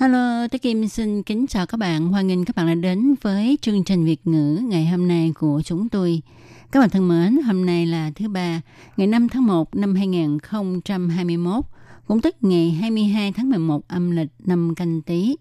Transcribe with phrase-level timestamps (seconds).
[0.00, 2.08] Hello, tôi Kim xin kính chào các bạn.
[2.08, 5.62] Hoan nghênh các bạn đã đến với chương trình Việt ngữ ngày hôm nay của
[5.64, 6.22] chúng tôi.
[6.70, 8.60] Các bạn thân mến, hôm nay là thứ ba,
[8.96, 11.64] ngày 5 tháng 1 năm 2021,
[12.06, 15.36] cũng tức ngày 22 tháng 11 âm lịch năm canh tí.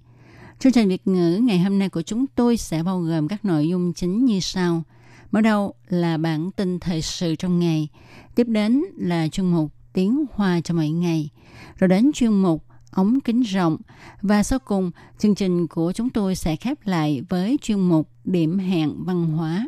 [0.60, 3.68] Chương trình Việt ngữ ngày hôm nay của chúng tôi sẽ bao gồm các nội
[3.68, 4.84] dung chính như sau.
[5.32, 7.88] Mở đầu là bản tin thời sự trong ngày,
[8.35, 11.30] tiếp đến là chuyên mục tiếng hoa cho mỗi ngày,
[11.77, 12.66] rồi đến chuyên mục
[12.98, 13.78] ống kính rộng
[14.22, 18.60] và sau cùng chương trình của chúng tôi sẽ khép lại với chuyên mục điểm
[18.60, 19.68] hẹn văn hóa.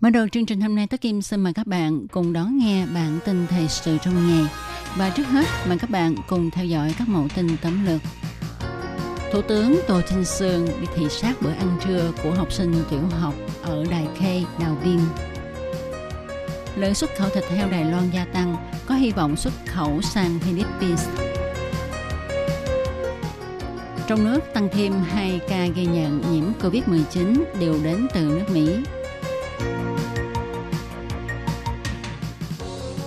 [0.00, 2.86] Mở đầu chương trình hôm nay, Tố Kim xin mời các bạn cùng đón nghe
[2.86, 4.46] bản tin thời sự trong ngày.
[4.96, 8.00] Và trước hết, mời các bạn cùng theo dõi các mẫu tin tấm lược.
[9.32, 13.02] Thủ tướng Tô Trinh Sương đi thị sát bữa ăn trưa của học sinh tiểu
[13.20, 15.00] học ở Đài Khê, Đào Viên.
[16.76, 18.56] Lượng xuất khẩu thịt heo Đài Loan gia tăng,
[18.86, 21.08] có hy vọng xuất khẩu sang Philippines.
[24.08, 28.76] Trong nước tăng thêm 2 ca ghi nhận nhiễm COVID-19 đều đến từ nước Mỹ.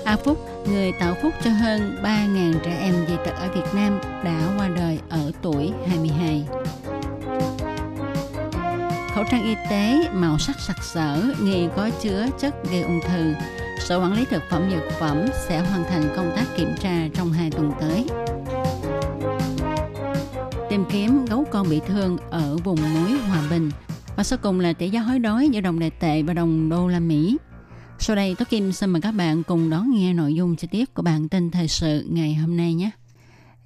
[0.05, 0.37] A Phúc,
[0.69, 4.67] người tạo phúc cho hơn 3.000 trẻ em dị tật ở Việt Nam đã qua
[4.67, 6.45] đời ở tuổi 22.
[9.15, 13.33] Khẩu trang y tế màu sắc sặc sỡ nghi có chứa chất gây ung thư.
[13.79, 17.31] Sở quản lý thực phẩm dược phẩm sẽ hoàn thành công tác kiểm tra trong
[17.31, 18.05] hai tuần tới.
[20.77, 23.71] Tìm kiếm gấu con bị thương ở vùng núi Hòa Bình.
[24.15, 26.87] Và sau cùng là tỷ giá hối đoái giữa đồng đại tệ và đồng đô
[26.87, 27.37] la Mỹ.
[27.99, 30.93] Sau đây, Tố Kim xin mời các bạn cùng đón nghe nội dung chi tiết
[30.93, 32.89] của bản tin thời sự ngày hôm nay nhé.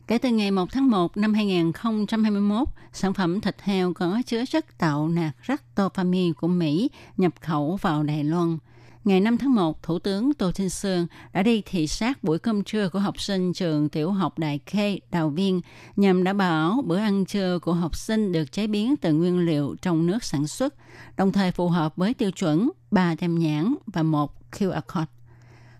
[0.07, 4.77] Kể từ ngày 1 tháng 1 năm 2021, sản phẩm thịt heo có chứa chất
[4.77, 8.57] tạo nạc ractopamine của Mỹ nhập khẩu vào Đài Loan.
[9.03, 12.63] Ngày 5 tháng 1, Thủ tướng Tô Trinh Sương đã đi thị sát buổi cơm
[12.63, 15.61] trưa của học sinh trường tiểu học Đại Khê, Đào Viên
[15.95, 19.75] nhằm đảm bảo bữa ăn trưa của học sinh được chế biến từ nguyên liệu
[19.81, 20.75] trong nước sản xuất,
[21.17, 25.05] đồng thời phù hợp với tiêu chuẩn 3 tem nhãn và một QR code.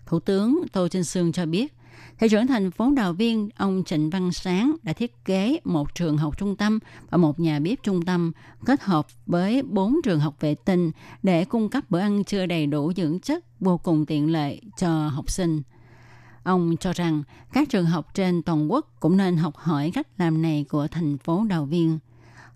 [0.06, 1.74] Thủ tướng Tô Trinh Sương cho biết,
[2.18, 6.18] Thị trưởng thành phố Đào Viên, ông Trịnh Văn Sáng đã thiết kế một trường
[6.18, 6.78] học trung tâm
[7.10, 8.32] và một nhà bếp trung tâm
[8.64, 10.90] kết hợp với bốn trường học vệ tinh
[11.22, 15.08] để cung cấp bữa ăn trưa đầy đủ dưỡng chất vô cùng tiện lợi cho
[15.08, 15.62] học sinh.
[16.42, 17.22] Ông cho rằng
[17.52, 21.18] các trường học trên toàn quốc cũng nên học hỏi cách làm này của thành
[21.18, 21.98] phố Đào Viên.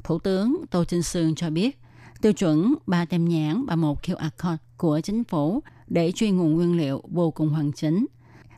[0.05, 1.79] Thủ tướng Tô Trinh Sương cho biết,
[2.23, 6.55] tiêu chuẩn ba tem nhãn và một QR code của chính phủ để truy nguồn
[6.55, 8.07] nguyên liệu vô cùng hoàn chỉnh–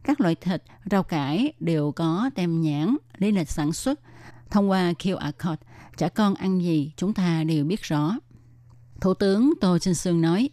[0.08, 4.00] các loại thịt, rau cải đều có tem nhãn, lý lịch sản xuất.
[4.50, 5.62] Thông qua QR code,
[5.96, 8.10] trẻ con ăn gì chúng ta đều biết rõ.
[9.00, 10.50] Thủ tướng Tô Trinh Sương nói,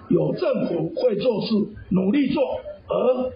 [0.08, 1.54] 有政府会做事，
[1.90, 2.42] 努力做，
[2.88, 3.32] 而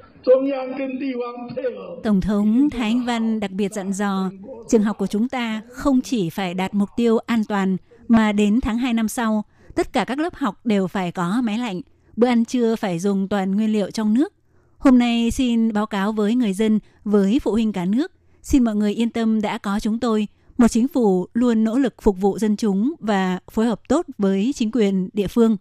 [2.02, 4.30] Tổng thống Thái Anh Văn đặc biệt dặn dò,
[4.68, 7.76] trường học của chúng ta không chỉ phải đạt mục tiêu an toàn,
[8.08, 11.58] mà đến tháng 2 năm sau, tất cả các lớp học đều phải có máy
[11.58, 11.80] lạnh.
[12.16, 14.32] Bữa ăn trưa phải dùng toàn nguyên liệu trong nước.
[14.78, 18.12] Hôm nay xin báo cáo với người dân, với phụ huynh cả nước.
[18.42, 21.95] Xin mọi người yên tâm đã có chúng tôi một chính phủ luôn nỗ lực
[22.01, 25.57] phục vụ dân chúng và phối hợp tốt với chính quyền địa phương.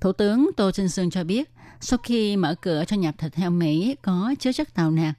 [0.00, 3.50] Thủ tướng Tô Trinh Sương cho biết, sau khi mở cửa cho nhập thịt heo
[3.50, 5.14] Mỹ có chứa chất tàu nạc,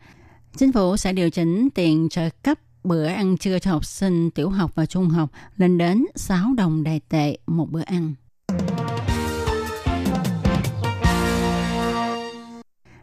[0.58, 4.50] chính phủ sẽ điều chỉnh tiền trợ cấp bữa ăn trưa cho học sinh tiểu
[4.50, 8.14] học và trung học lên đến 6 đồng đài tệ một bữa ăn.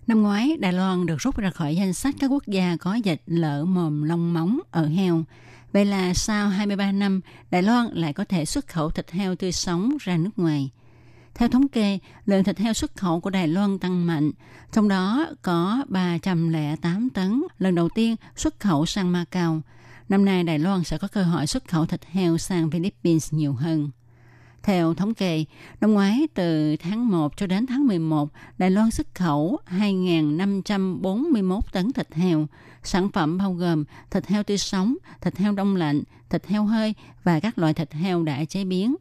[0.06, 3.22] Năm ngoái, Đài Loan được rút ra khỏi danh sách các quốc gia có dịch
[3.26, 5.24] lở mồm long móng ở heo.
[5.72, 7.20] Vậy là sau 23 năm,
[7.50, 10.70] Đài Loan lại có thể xuất khẩu thịt heo tươi sống ra nước ngoài.
[11.34, 14.30] Theo thống kê, lượng thịt heo xuất khẩu của Đài Loan tăng mạnh,
[14.72, 19.60] trong đó có 308 tấn lần đầu tiên xuất khẩu sang Macau.
[20.08, 23.52] Năm nay Đài Loan sẽ có cơ hội xuất khẩu thịt heo sang Philippines nhiều
[23.52, 23.90] hơn.
[24.62, 25.44] Theo thống kê,
[25.80, 28.28] năm ngoái từ tháng 1 cho đến tháng 11,
[28.58, 32.46] Đài Loan xuất khẩu 2.541 tấn thịt heo.
[32.82, 36.94] Sản phẩm bao gồm thịt heo tươi sống, thịt heo đông lạnh, thịt heo hơi
[37.24, 38.96] và các loại thịt heo đã chế biến.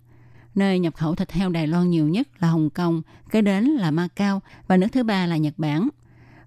[0.56, 3.92] Nơi nhập khẩu thịt heo Đài Loan nhiều nhất là Hồng Kông, kế đến là
[3.92, 5.90] Macau và nước thứ ba là Nhật Bản.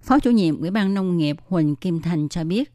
[0.03, 2.73] Phó chủ nhiệm Ủy ban Nông nghiệp Huỳnh Kim Thành cho biết,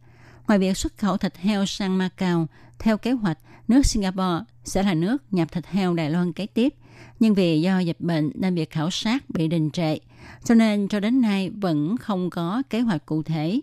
[0.48, 2.48] ngoài việc xuất khẩu thịt heo sang Macau,
[2.80, 3.38] theo kế hoạch,
[3.68, 6.74] nước Singapore sẽ là nước nhập thịt heo Đài Loan kế tiếp.
[7.20, 9.98] Nhưng vì do dịch bệnh nên việc khảo sát bị đình trệ,
[10.44, 13.62] cho nên cho đến nay vẫn không có kế hoạch cụ thể.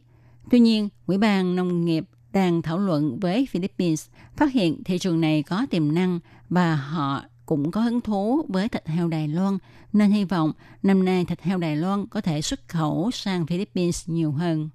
[0.50, 4.06] Tuy nhiên, Ủy ban Nông nghiệp đang thảo luận với Philippines
[4.36, 8.68] phát hiện thị trường này có tiềm năng và họ cũng có hứng thú với
[8.68, 9.58] thịt heo Đài Loan,
[9.92, 10.52] nên hy vọng
[10.82, 14.68] năm nay thịt heo Đài Loan có thể xuất khẩu sang Philippines nhiều hơn.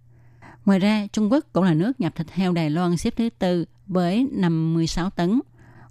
[0.66, 3.66] Ngoài ra, Trung Quốc cũng là nước nhập thịt heo Đài Loan xếp thứ tư
[3.88, 5.39] với 56 tấn.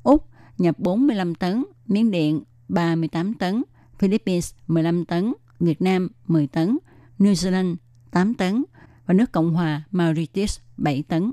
[0.02, 0.28] Úc
[0.58, 3.62] nhập 45 tấn, Miến Điện 38 tấn,
[3.98, 6.78] Philippines 15 tấn, Việt Nam 10 tấn,
[7.18, 7.76] New Zealand
[8.10, 8.64] 8 tấn
[9.08, 11.32] và nước Cộng hòa Mauritius 7 tấn.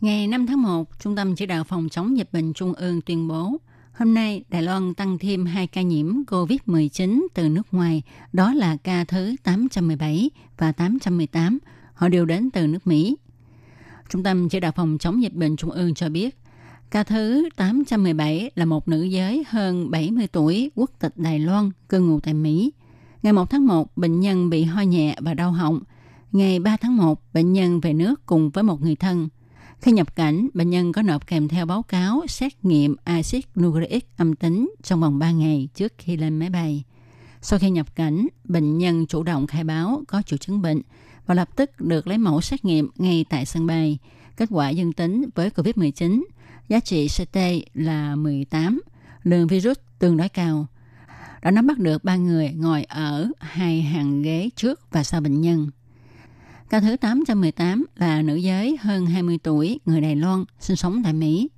[0.00, 3.28] Ngày 5 tháng 1, Trung tâm Chỉ đạo Phòng chống dịch bệnh Trung ương tuyên
[3.28, 3.56] bố
[3.92, 8.02] Hôm nay, Đài Loan tăng thêm 2 ca nhiễm COVID-19 từ nước ngoài,
[8.32, 11.58] đó là ca thứ 817 và 818.
[11.94, 13.16] Họ đều đến từ nước Mỹ.
[14.08, 16.38] Trung tâm Chỉ đạo Phòng chống dịch bệnh Trung ương cho biết,
[16.90, 22.00] ca thứ 817 là một nữ giới hơn 70 tuổi, quốc tịch Đài Loan, cư
[22.00, 22.72] ngụ tại Mỹ.
[23.26, 25.80] Ngày 1 tháng 1, bệnh nhân bị ho nhẹ và đau họng.
[26.32, 29.28] Ngày 3 tháng 1, bệnh nhân về nước cùng với một người thân.
[29.80, 34.16] Khi nhập cảnh, bệnh nhân có nộp kèm theo báo cáo xét nghiệm axit nucleic
[34.16, 36.84] âm tính trong vòng 3 ngày trước khi lên máy bay.
[37.42, 40.82] Sau khi nhập cảnh, bệnh nhân chủ động khai báo có triệu chứng bệnh
[41.26, 43.98] và lập tức được lấy mẫu xét nghiệm ngay tại sân bay.
[44.36, 46.22] Kết quả dương tính với COVID-19,
[46.68, 47.38] giá trị CT
[47.74, 48.80] là 18,
[49.22, 50.66] lượng virus tương đối cao.
[51.42, 55.40] Đã nắm bắt được ba người ngồi ở hai hàng ghế trước và sau bệnh
[55.40, 55.70] nhân.
[56.70, 61.12] Ca thứ 818 là nữ giới hơn 20 tuổi, người Đài Loan, sinh sống tại
[61.12, 61.48] Mỹ.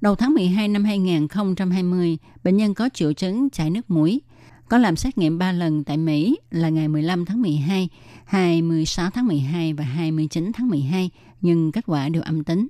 [0.00, 4.20] Đầu tháng 12 năm 2020, bệnh nhân có triệu chứng chảy nước mũi,
[4.68, 7.88] có làm xét nghiệm 3 lần tại Mỹ là ngày 15 tháng 12,
[8.24, 12.68] 26 tháng 12 và 29 tháng 12, nhưng kết quả đều âm tính.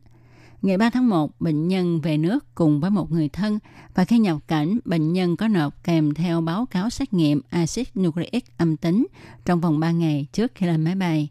[0.62, 3.59] Ngày 3 tháng 1, bệnh nhân về nước cùng với một người thân
[3.94, 7.97] và khi nhập cảnh, bệnh nhân có nộp kèm theo báo cáo xét nghiệm axit
[7.99, 9.06] nucleic âm tính
[9.44, 11.29] trong vòng 3 ngày trước khi lên máy bay.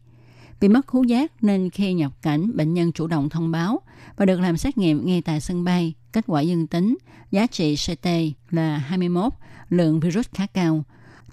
[0.59, 3.81] Vì mất khứu giác nên khi nhập cảnh, bệnh nhân chủ động thông báo
[4.17, 5.93] và được làm xét nghiệm ngay tại sân bay.
[6.11, 6.97] Kết quả dương tính,
[7.31, 8.07] giá trị CT
[8.49, 9.33] là 21,
[9.69, 10.83] lượng virus khá cao.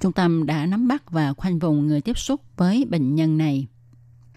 [0.00, 3.66] Trung tâm đã nắm bắt và khoanh vùng người tiếp xúc với bệnh nhân này.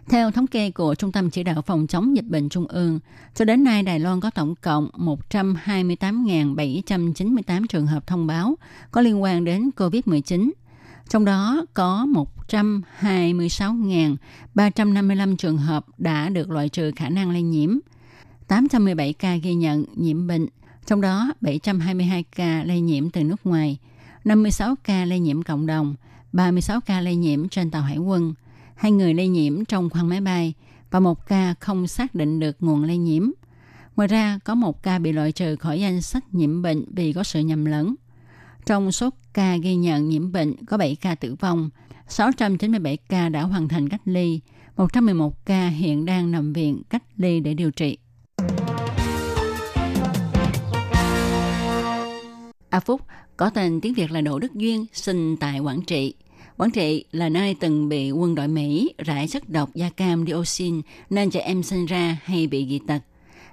[0.09, 2.99] Theo thống kê của Trung tâm Chỉ đạo Phòng chống dịch bệnh Trung ương,
[3.35, 4.89] cho đến nay Đài Loan có tổng cộng
[5.29, 8.55] 128.798 trường hợp thông báo
[8.91, 10.51] có liên quan đến COVID-19,
[11.09, 12.07] trong đó có
[12.49, 17.77] 126.355 trường hợp đã được loại trừ khả năng lây nhiễm.
[18.47, 20.47] 817 ca ghi nhận nhiễm bệnh,
[20.85, 23.77] trong đó 722 ca lây nhiễm từ nước ngoài,
[24.23, 25.95] 56 ca lây nhiễm cộng đồng,
[26.33, 28.33] 36 ca lây nhiễm trên tàu hải quân,
[28.81, 30.53] hai người lây nhiễm trong khoang máy bay
[30.91, 33.29] và một ca không xác định được nguồn lây nhiễm.
[33.95, 37.23] Ngoài ra, có một ca bị loại trừ khỏi danh sách nhiễm bệnh vì có
[37.23, 37.95] sự nhầm lẫn.
[38.65, 41.69] Trong số ca ghi nhận nhiễm bệnh có 7 ca tử vong,
[42.07, 44.39] 697 ca đã hoàn thành cách ly,
[44.77, 47.97] 111 ca hiện đang nằm viện cách ly để điều trị.
[52.69, 53.01] A Phúc
[53.37, 56.13] có tên tiếng Việt là Đỗ Đức Duyên, sinh tại Quảng Trị.
[56.61, 60.81] Quảng Trị là nơi từng bị quân đội Mỹ rải chất độc da cam dioxin
[61.09, 62.99] nên trẻ em sinh ra hay bị dị tật.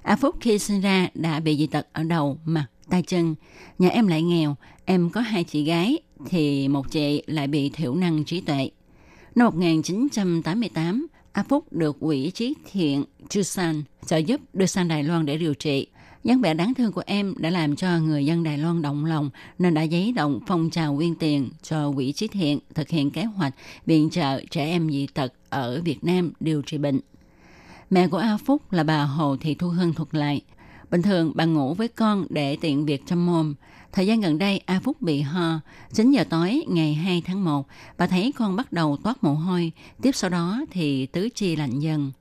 [0.01, 3.35] A Phúc khi sinh ra đã bị dị tật ở đầu, mặt, tay chân.
[3.79, 7.95] Nhà em lại nghèo, em có hai chị gái, thì một chị lại bị thiểu
[7.95, 8.69] năng trí tuệ.
[9.35, 15.25] Năm 1988, A Phúc được quỹ trí thiện Chusan trợ giúp đưa sang Đài Loan
[15.25, 15.87] để điều trị
[16.23, 19.29] dáng vẻ đáng thương của em đã làm cho người dân Đài Loan động lòng
[19.59, 23.23] nên đã giấy động phong trào quyên tiền cho quỹ trí thiện thực hiện kế
[23.23, 23.53] hoạch
[23.85, 26.99] viện trợ trẻ em dị tật ở Việt Nam điều trị bệnh.
[27.89, 30.41] Mẹ của A Phúc là bà Hồ Thị Thu Hân thuật lại.
[30.91, 33.55] Bình thường bà ngủ với con để tiện việc chăm mồm.
[33.91, 35.59] Thời gian gần đây A Phúc bị ho.
[35.93, 39.71] 9 giờ tối ngày 2 tháng 1, bà thấy con bắt đầu toát mồ hôi.
[40.01, 42.11] Tiếp sau đó thì tứ chi lạnh dần.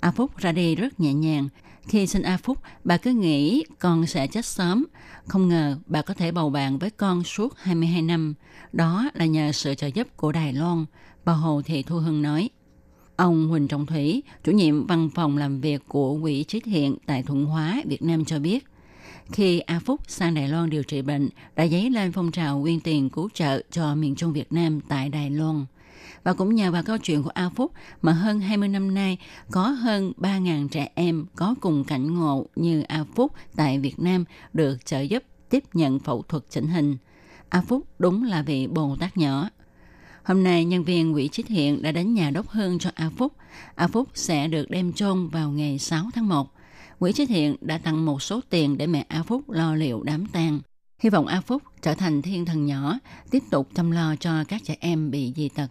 [0.00, 1.48] A Phúc ra đi rất nhẹ nhàng.
[1.86, 4.86] Khi sinh A Phúc, bà cứ nghĩ con sẽ chết sớm.
[5.26, 8.34] Không ngờ bà có thể bầu bạn với con suốt 22 năm.
[8.72, 10.84] Đó là nhờ sự trợ giúp của Đài Loan.
[11.24, 12.50] Bà Hồ Thị Thu Hưng nói.
[13.16, 17.22] Ông Huỳnh Trọng Thủy, chủ nhiệm văn phòng làm việc của Quỹ Trí Thiện tại
[17.22, 18.64] Thuận Hóa, Việt Nam cho biết,
[19.32, 22.80] khi A Phúc sang Đài Loan điều trị bệnh đã dấy lên phong trào quyên
[22.80, 25.64] tiền cứu trợ cho miền Trung Việt Nam tại Đài Loan.
[26.28, 29.18] Và cũng nhờ vào câu chuyện của A Phúc mà hơn 20 năm nay
[29.50, 34.24] có hơn 3.000 trẻ em có cùng cảnh ngộ như A Phúc tại Việt Nam
[34.52, 36.96] được trợ giúp tiếp nhận phẫu thuật chỉnh hình.
[37.48, 39.48] A Phúc đúng là vị Bồ Tát nhỏ.
[40.24, 43.32] Hôm nay, nhân viên quỹ trích thiện đã đến nhà đốc hương cho A Phúc.
[43.74, 46.48] A Phúc sẽ được đem chôn vào ngày 6 tháng 1.
[46.98, 50.26] Quỹ trích thiện đã tặng một số tiền để mẹ A Phúc lo liệu đám
[50.26, 50.60] tang.
[50.98, 52.98] Hy vọng A Phúc trở thành thiên thần nhỏ,
[53.30, 55.68] tiếp tục chăm lo cho các trẻ em bị dị tật.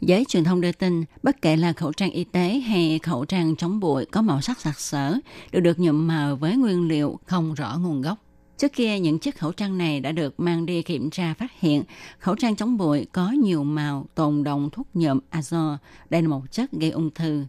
[0.00, 3.56] Giới truyền thông đưa tin, bất kể là khẩu trang y tế hay khẩu trang
[3.56, 5.18] chống bụi có màu sắc sặc sỡ,
[5.52, 8.18] đều được nhuộm màu với nguyên liệu không rõ nguồn gốc.
[8.58, 11.82] Trước kia, những chiếc khẩu trang này đã được mang đi kiểm tra phát hiện
[12.18, 15.76] khẩu trang chống bụi có nhiều màu tồn động thuốc nhuộm azo.
[16.10, 17.44] Đây là một chất gây ung thư.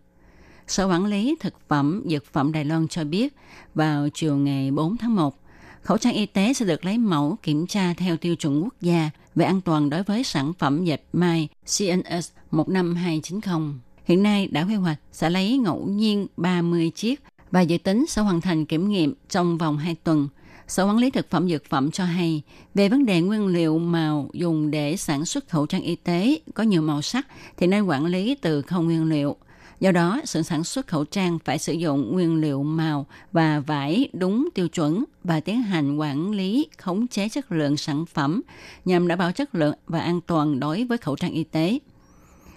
[0.68, 3.36] Sở quản lý thực phẩm dược phẩm Đài Loan cho biết
[3.74, 5.40] vào chiều ngày 4 tháng 1,
[5.82, 9.10] khẩu trang y tế sẽ được lấy mẫu kiểm tra theo tiêu chuẩn quốc gia
[9.36, 13.74] về an toàn đối với sản phẩm dệt may CNS 15290.
[14.04, 18.22] Hiện nay đã quy hoạch sẽ lấy ngẫu nhiên 30 chiếc và dự tính sẽ
[18.22, 20.28] hoàn thành kiểm nghiệm trong vòng 2 tuần–
[20.72, 22.42] Sở Quản lý Thực phẩm Dược phẩm cho hay,
[22.76, 26.64] về vấn đề nguyên liệu màu dùng để sản xuất khẩu trang y tế có
[26.64, 27.28] nhiều màu sắc
[27.58, 29.36] thì nên quản lý từ không nguyên liệu.
[29.80, 34.10] Do đó, sự sản xuất khẩu trang phải sử dụng nguyên liệu màu và vải
[34.14, 38.42] đúng tiêu chuẩn và tiến hành quản lý khống chế chất lượng sản phẩm
[38.86, 41.80] nhằm đảm bảo chất lượng và an toàn đối với khẩu trang y tế.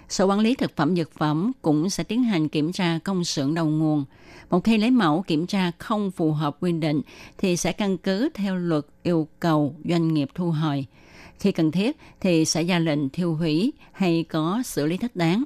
[0.09, 3.55] Sở Quản lý Thực phẩm Dược phẩm cũng sẽ tiến hành kiểm tra công xưởng
[3.55, 4.05] đầu nguồn.
[4.51, 7.01] Một khi lấy mẫu kiểm tra không phù hợp quy định
[7.39, 10.87] thì sẽ căn cứ theo luật yêu cầu doanh nghiệp thu hồi.
[11.39, 15.45] Khi cần thiết thì sẽ ra lệnh thiêu hủy hay có xử lý thích đáng.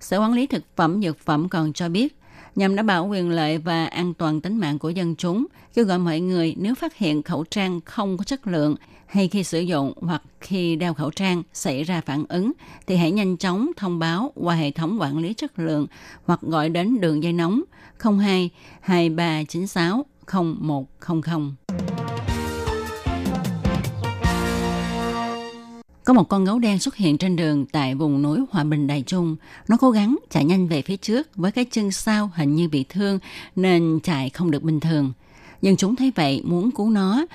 [0.00, 2.16] Sở Quản lý Thực phẩm Dược phẩm còn cho biết,
[2.54, 5.98] nhằm đảm bảo quyền lợi và an toàn tính mạng của dân chúng, kêu gọi
[5.98, 8.74] mọi người nếu phát hiện khẩu trang không có chất lượng
[9.06, 12.52] hay khi sử dụng hoặc khi đeo khẩu trang xảy ra phản ứng
[12.86, 15.86] thì hãy nhanh chóng thông báo qua hệ thống quản lý chất lượng
[16.24, 17.62] hoặc gọi đến đường dây nóng
[18.00, 20.04] 02 2396
[21.06, 21.54] 0100.
[26.04, 29.02] Có một con gấu đen xuất hiện trên đường tại vùng núi Hòa Bình Đài
[29.02, 29.36] Trung.
[29.68, 32.84] Nó cố gắng chạy nhanh về phía trước với cái chân sau hình như bị
[32.88, 33.18] thương
[33.56, 35.12] nên chạy không được bình thường.
[35.62, 37.26] Nhưng chúng thấy vậy muốn cứu nó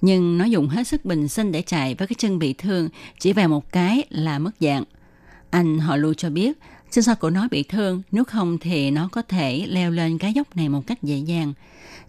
[0.00, 2.88] nhưng nó dùng hết sức bình sinh để chạy với cái chân bị thương,
[3.20, 4.84] chỉ về một cái là mất dạng.
[5.50, 6.58] Anh họ lưu cho biết,
[6.90, 10.32] chân sau của nó bị thương, nếu không thì nó có thể leo lên cái
[10.32, 11.52] dốc này một cách dễ dàng.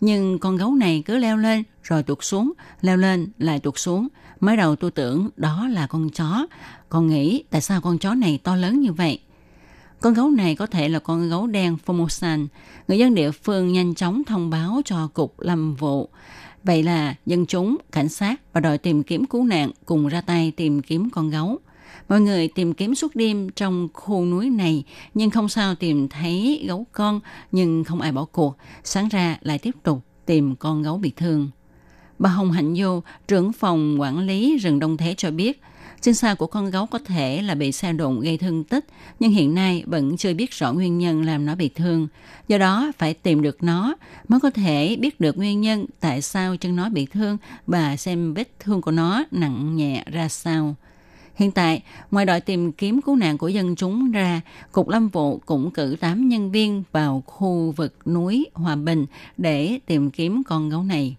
[0.02, 4.08] Nhưng con gấu này cứ leo lên rồi tuột xuống, leo lên lại tuột xuống.
[4.44, 6.48] Mới đầu tôi tưởng đó là con chó,
[6.90, 9.20] còn nghĩ tại sao con chó này to lớn như vậy.
[10.00, 12.48] Con gấu này có thể là con gấu đen Formosan.
[12.88, 16.10] Người dân địa phương nhanh chóng thông báo cho Cục Lâm vụ.
[16.64, 20.52] Vậy là dân chúng, cảnh sát và đội tìm kiếm cứu nạn cùng ra tay
[20.52, 21.60] tìm kiếm con gấu.
[22.10, 24.84] Mọi người tìm kiếm suốt đêm trong khu núi này
[25.14, 27.20] nhưng không sao tìm thấy gấu con
[27.52, 28.58] nhưng không ai bỏ cuộc.
[28.84, 31.50] Sáng ra lại tiếp tục tìm con gấu bị thương.
[32.24, 35.62] Bà Hồng Hạnh Vô, trưởng phòng quản lý rừng Đông Thế cho biết–
[36.04, 38.86] Chân xa của con gấu có thể là bị xe đụng gây thương tích,
[39.20, 42.08] nhưng hiện nay vẫn chưa biết rõ nguyên nhân làm nó bị thương.
[42.48, 43.96] Do đó, phải tìm được nó
[44.28, 47.38] mới có thể biết được nguyên nhân tại sao chân nó bị thương
[47.68, 50.76] và xem vết thương của nó nặng nhẹ ra sao.
[51.36, 55.38] Hiện tại, ngoài đội tìm kiếm cứu nạn của dân chúng ra, Cục Lâm vụ
[55.46, 59.06] cũng cử 8 nhân viên vào khu vực núi Hòa Bình
[59.38, 61.16] để tìm kiếm con gấu này.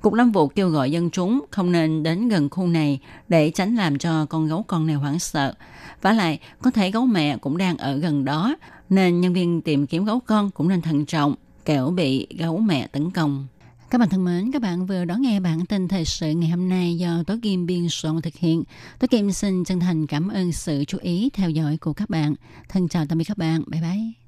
[0.00, 3.76] Cục Lâm vụ kêu gọi dân chúng không nên đến gần khu này để tránh
[3.76, 5.54] làm cho con gấu con này hoảng sợ.
[6.02, 8.56] Và lại, có thể gấu mẹ cũng đang ở gần đó,
[8.88, 12.86] nên nhân viên tìm kiếm gấu con cũng nên thận trọng, kẻo bị gấu mẹ
[12.86, 13.46] tấn công.
[13.90, 16.68] Các bạn thân mến, các bạn vừa đón nghe bản tin thời sự ngày hôm
[16.68, 18.64] nay do Tố Kim biên soạn thực hiện.
[18.98, 22.34] Tố Kim xin chân thành cảm ơn sự chú ý theo dõi của các bạn.
[22.68, 23.62] Thân chào tạm biệt các bạn.
[23.66, 24.27] Bye bye.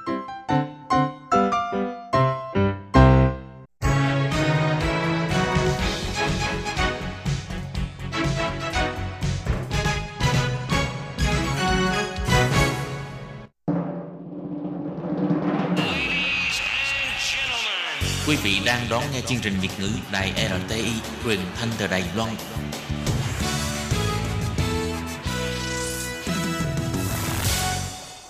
[18.43, 20.91] Vị đang đón nghe chương trình Việt ngữ Đài RTI
[21.23, 22.29] truyền thanh từ Đài Loan.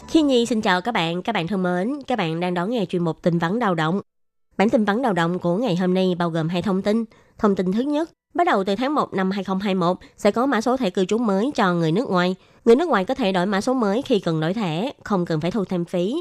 [0.08, 2.86] Khi Nhi xin chào các bạn, các bạn thân mến, các bạn đang đón nghe
[2.86, 4.02] chuyên mục tin vắn đào động.
[4.58, 7.06] Bản tin vắn đào động của ngày hôm nay bao gồm hai thông tin.
[7.38, 10.78] Thông tin thứ nhất, bắt đầu từ tháng 1 năm 2021 sẽ có mã số
[10.78, 12.36] thẻ cư trú mới cho người nước ngoài.
[12.66, 15.42] Người nước ngoài có thể đổi mã số mới khi cần đổi thẻ, không cần
[15.42, 16.16] phải thu thêm phí.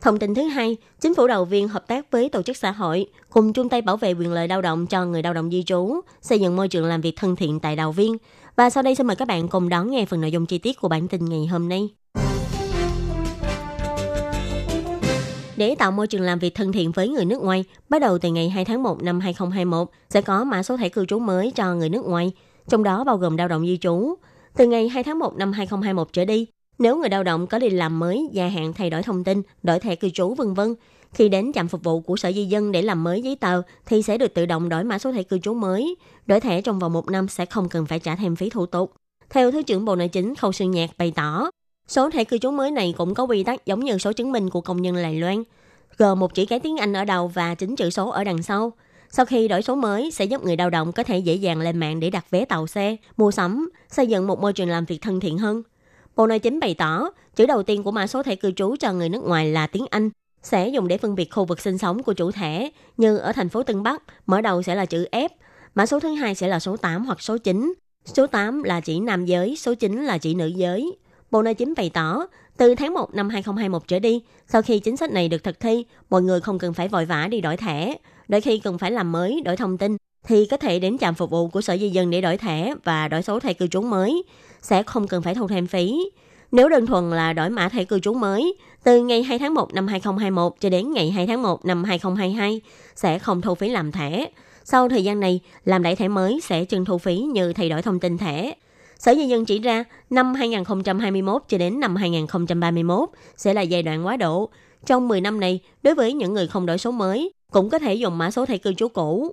[0.00, 3.06] Thông tin thứ hai, chính phủ đầu viên hợp tác với tổ chức xã hội
[3.30, 6.00] cùng chung tay bảo vệ quyền lợi lao động cho người lao động di trú,
[6.20, 8.16] xây dựng môi trường làm việc thân thiện tại đầu viên.
[8.56, 10.80] Và sau đây xin mời các bạn cùng đón nghe phần nội dung chi tiết
[10.80, 11.88] của bản tin ngày hôm nay.
[15.56, 18.28] Để tạo môi trường làm việc thân thiện với người nước ngoài, bắt đầu từ
[18.28, 21.74] ngày 2 tháng 1 năm 2021 sẽ có mã số thẻ cư trú mới cho
[21.74, 22.32] người nước ngoài,
[22.68, 24.14] trong đó bao gồm lao động di trú.
[24.56, 26.46] Từ ngày 2 tháng 1 năm 2021 trở đi,
[26.80, 29.78] nếu người lao động có đi làm mới, gia hạn thay đổi thông tin, đổi
[29.78, 30.74] thẻ cư trú vân vân,
[31.12, 34.02] khi đến trạm phục vụ của Sở Di dân để làm mới giấy tờ thì
[34.02, 35.94] sẽ được tự động đổi mã số thẻ cư trú mới.
[36.26, 38.92] Đổi thẻ trong vòng một năm sẽ không cần phải trả thêm phí thủ tục.
[39.30, 41.50] Theo Thứ trưởng Bộ Nội chính Khâu Sương Nhạc bày tỏ,
[41.88, 44.50] số thẻ cư trú mới này cũng có quy tắc giống như số chứng minh
[44.50, 45.42] của công nhân Lài Loan,
[45.98, 48.72] gồm một chữ cái tiếng Anh ở đầu và chính chữ số ở đằng sau.
[49.10, 51.78] Sau khi đổi số mới sẽ giúp người lao động có thể dễ dàng lên
[51.78, 55.02] mạng để đặt vé tàu xe, mua sắm, xây dựng một môi trường làm việc
[55.02, 55.62] thân thiện hơn.
[56.20, 58.92] Bộ Nội chính bày tỏ, chữ đầu tiên của mã số thẻ cư trú cho
[58.92, 60.10] người nước ngoài là tiếng Anh,
[60.42, 63.48] sẽ dùng để phân biệt khu vực sinh sống của chủ thẻ, như ở thành
[63.48, 65.28] phố Tân Bắc, mở đầu sẽ là chữ F,
[65.74, 67.74] mã số thứ hai sẽ là số 8 hoặc số 9.
[68.04, 70.98] Số 8 là chỉ nam giới, số 9 là chỉ nữ giới.
[71.30, 74.96] Bộ Nội chính bày tỏ, từ tháng 1 năm 2021 trở đi, sau khi chính
[74.96, 77.96] sách này được thực thi, mọi người không cần phải vội vã đi đổi thẻ.
[78.28, 79.96] Đôi khi cần phải làm mới, đổi thông tin,
[80.26, 83.08] thì có thể đến trạm phục vụ của Sở Di dân để đổi thẻ và
[83.08, 84.22] đổi số thẻ cư trú mới,
[84.62, 86.10] sẽ không cần phải thu thêm phí.
[86.52, 89.74] Nếu đơn thuần là đổi mã thẻ cư trú mới, từ ngày 2 tháng 1
[89.74, 92.60] năm 2021 cho đến ngày 2 tháng 1 năm 2022
[92.94, 94.26] sẽ không thu phí làm thẻ.
[94.64, 97.82] Sau thời gian này, làm đại thẻ mới sẽ chừng thu phí như thay đổi
[97.82, 98.54] thông tin thẻ.
[98.98, 104.06] Sở Di dân chỉ ra năm 2021 cho đến năm 2031 sẽ là giai đoạn
[104.06, 104.50] quá độ.
[104.86, 107.94] Trong 10 năm này, đối với những người không đổi số mới, cũng có thể
[107.94, 109.32] dùng mã số thẻ cư trú cũ.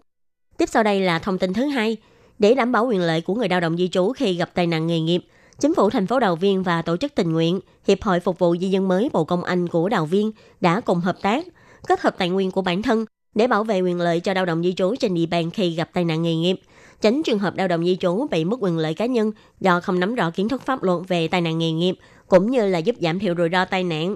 [0.58, 1.98] Tiếp sau đây là thông tin thứ hai.
[2.40, 4.88] Để đảm bảo quyền lợi của người lao động di trú khi gặp tai nạn
[4.88, 5.26] nghề nghiệp,
[5.60, 8.56] Chính phủ thành phố Đào Viên và tổ chức tình nguyện Hiệp hội Phục vụ
[8.62, 11.46] Di dân mới Bộ Công Anh của Đào Viên đã cùng hợp tác,
[11.88, 14.64] kết hợp tài nguyên của bản thân để bảo vệ quyền lợi cho lao động
[14.64, 16.60] di trú trên địa bàn khi gặp tai nạn nghề nghiệp,
[17.02, 20.00] tránh trường hợp lao động di trú bị mất quyền lợi cá nhân do không
[20.00, 21.96] nắm rõ kiến thức pháp luật về tai nạn nghề nghiệp,
[22.28, 24.16] cũng như là giúp giảm thiểu rủi ro tai nạn.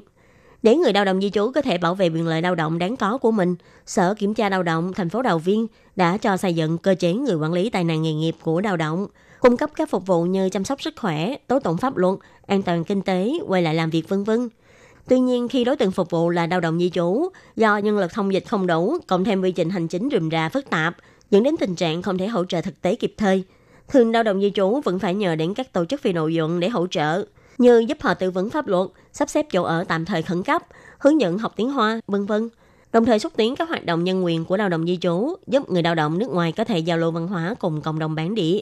[0.63, 2.97] Để người lao động di trú có thể bảo vệ quyền lợi lao động đáng
[2.97, 6.54] có của mình, Sở Kiểm tra Lao động thành phố Đào Viên đã cho xây
[6.54, 9.08] dựng cơ chế người quản lý tai nạn nghề nghiệp của lao động,
[9.39, 12.15] cung cấp các phục vụ như chăm sóc sức khỏe, tố tụng pháp luật,
[12.47, 14.50] an toàn kinh tế, quay lại làm việc vân vân.
[15.08, 18.13] Tuy nhiên, khi đối tượng phục vụ là lao động di trú, do nhân lực
[18.13, 20.95] thông dịch không đủ, cộng thêm quy trình hành chính rườm rà phức tạp,
[21.32, 23.43] dẫn đến tình trạng không thể hỗ trợ thực tế kịp thời.
[23.88, 26.60] Thường lao động di trú vẫn phải nhờ đến các tổ chức phi nội dụng
[26.60, 27.26] để hỗ trợ,
[27.57, 30.63] như giúp họ tư vấn pháp luật, sắp xếp chỗ ở tạm thời khẩn cấp,
[30.99, 32.49] hướng dẫn học tiếng Hoa, vân vân.
[32.93, 35.69] Đồng thời xúc tiến các hoạt động nhân quyền của lao động di trú, giúp
[35.69, 38.35] người lao động nước ngoài có thể giao lưu văn hóa cùng cộng đồng bản
[38.35, 38.59] địa.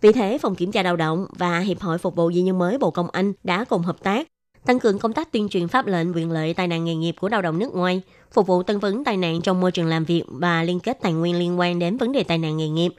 [0.00, 2.78] Vì thế, Phòng Kiểm tra Lao động và Hiệp hội Phục vụ Di nhân mới
[2.78, 4.26] Bộ Công Anh đã cùng hợp tác,
[4.66, 7.28] tăng cường công tác tuyên truyền pháp lệnh quyền lợi tai nạn nghề nghiệp của
[7.28, 10.22] lao động nước ngoài, phục vụ tân vấn tai nạn trong môi trường làm việc
[10.28, 12.94] và liên kết tài nguyên liên quan đến vấn đề tai nạn nghề nghiệp,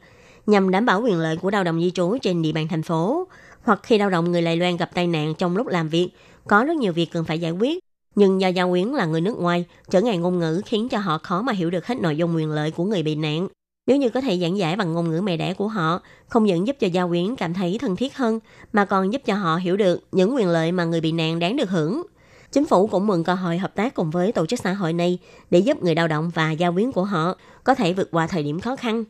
[0.46, 3.28] nhằm đảm bảo quyền lợi của lao động di trú trên địa bàn thành phố.
[3.68, 6.10] Hoặc khi lao động người Đài Loan gặp tai nạn trong lúc làm việc,
[6.48, 7.84] có rất nhiều việc cần phải giải quyết,
[8.16, 11.18] nhưng do Giao Quyến là người nước ngoài, trở ngại ngôn ngữ khiến cho họ
[11.18, 13.48] khó mà hiểu được hết nội dung quyền lợi của người bị nạn.
[13.88, 16.68] Nếu như có thể giảng giải bằng ngôn ngữ mẹ đẻ của họ, không những
[16.68, 18.40] giúp cho Giao Quyến cảm thấy thân thiết hơn,
[18.74, 21.58] mà còn giúp cho họ hiểu được những quyền lợi mà người bị nạn đáng
[21.58, 22.02] được hưởng.
[22.52, 25.20] Chính phủ cũng mừng cơ hội hợp tác cùng với tổ chức xã hội này
[25.50, 28.44] để giúp người lao động và giao quyến của họ có thể vượt qua thời
[28.44, 29.04] điểm khó khăn.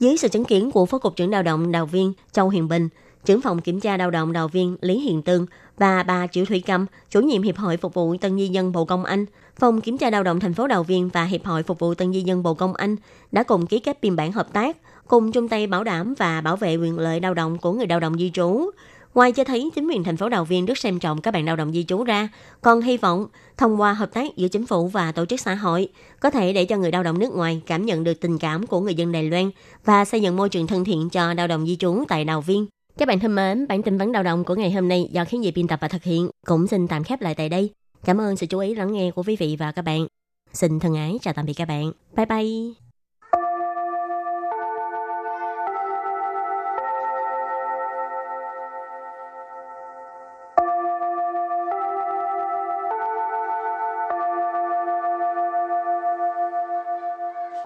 [0.00, 2.88] Dưới sự chứng kiến của Phó Cục trưởng Lao động Đào Viên Châu Hiền Bình,
[3.24, 5.46] trưởng phòng kiểm tra lao động đầu Viên Lý Hiền Tương
[5.78, 8.84] và bà Triệu Thủy Cầm, chủ nhiệm Hiệp hội Phục vụ Tân Di dân Bộ
[8.84, 9.26] Công Anh,
[9.58, 12.12] phòng kiểm tra lao động thành phố Đào Viên và Hiệp hội Phục vụ Tân
[12.12, 12.96] Di dân Bộ Công Anh
[13.32, 14.76] đã cùng ký kết biên bản hợp tác,
[15.08, 18.00] cùng chung tay bảo đảm và bảo vệ quyền lợi lao động của người lao
[18.00, 18.70] động di trú.
[19.14, 21.56] Ngoài cho thấy chính quyền thành phố Đào Viên rất xem trọng các bạn lao
[21.56, 22.28] động di trú ra,
[22.60, 25.88] còn hy vọng thông qua hợp tác giữa chính phủ và tổ chức xã hội
[26.20, 28.80] có thể để cho người lao động nước ngoài cảm nhận được tình cảm của
[28.80, 29.50] người dân Đài Loan
[29.84, 32.66] và xây dựng môi trường thân thiện cho lao động di trú tại Đào Viên.
[33.02, 35.42] Các bạn thân mến, bản tin vấn đầu động của ngày hôm nay do khiến
[35.42, 37.70] dị biên tập và thực hiện cũng xin tạm khép lại tại đây.
[38.04, 40.06] Cảm ơn sự chú ý lắng nghe của quý vị và các bạn.
[40.52, 41.92] Xin thân ái chào tạm biệt các bạn.
[42.16, 42.46] Bye bye.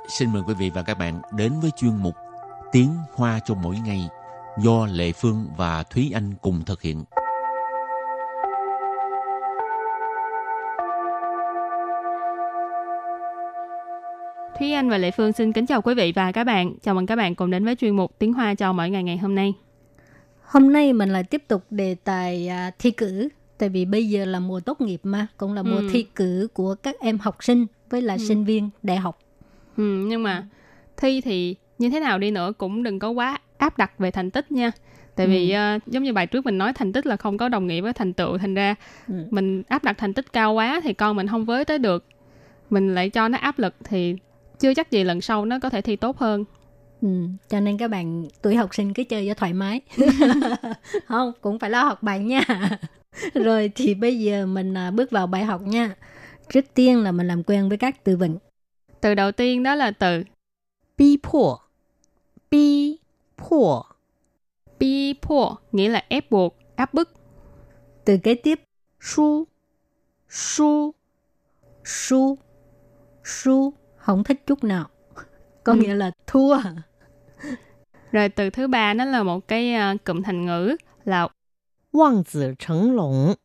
[0.08, 2.14] Xin mời quý vị và các bạn đến với chuyên mục
[2.72, 4.08] Tiếng Hoa cho mỗi ngày
[4.58, 7.04] do Lệ Phương và Thúy Anh cùng thực hiện.
[14.58, 16.74] Thúy Anh và Lệ Phương xin kính chào quý vị và các bạn.
[16.82, 19.16] Chào mừng các bạn cùng đến với chuyên mục Tiếng Hoa cho mỗi ngày ngày
[19.16, 19.54] hôm nay.
[20.42, 23.28] Hôm nay mình lại tiếp tục đề tài à, thi cử.
[23.58, 25.88] Tại vì bây giờ là mùa tốt nghiệp mà, cũng là mùa Ừ.
[25.92, 29.18] thi cử của các em học sinh với là sinh viên đại học.
[29.76, 30.46] Ừ, nhưng mà
[30.96, 34.30] thi thì như thế nào đi nữa cũng đừng có quá áp đặt về thành
[34.30, 34.70] tích nha.
[35.14, 37.66] Tại vì ờ, giống như bài trước mình nói thành tích là không có đồng
[37.66, 38.74] nghĩa với thành tựu thành ra
[39.08, 39.14] Ừ.
[39.30, 42.04] mình áp đặt thành tích cao quá thì con mình không với tới được.
[42.70, 44.16] Mình lại cho nó áp lực thì
[44.58, 46.44] chưa chắc gì lần sau nó có thể thi tốt hơn.
[47.02, 47.08] Ừ,
[47.48, 49.80] cho nên các bạn tuổi học sinh cứ chơi cho thoải mái.
[51.06, 52.40] không, cũng phải lo học bài nha.
[53.34, 55.94] Rồi thì bây giờ mình à, bước vào bài học nha.
[56.52, 58.38] Trước tiên là mình làm quen với các từ vựng.
[59.00, 60.24] Từ đầu tiên đó là từ
[60.98, 61.16] 逼
[63.37, 63.85] 迫，
[64.77, 67.13] 逼迫， bi po nghĩa là ép buộc, áp bức.
[68.05, 68.59] Từ kế tiếp
[68.99, 69.47] 输，
[70.29, 70.93] 输，
[71.83, 72.37] su
[73.23, 74.89] su không thích chút nào.
[75.63, 76.57] Có nghĩa là thua.
[78.11, 81.29] Rồi từ thứ ba nó là một cái ờ, cụm thành ngữ là
[81.91, 83.35] 望子成龙，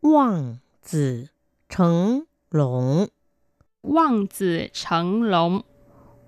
[0.00, 1.28] 望子
[1.68, 3.08] 成龙，
[3.82, 5.62] Quang tử成lộn.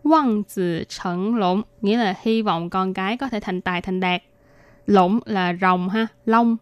[0.09, 3.99] Quang tử 成 lộn nghĩa là hy vọng con cái có thể thành tài thành
[3.99, 4.21] đạt.
[4.87, 6.57] Lộn là rồng ha, lông.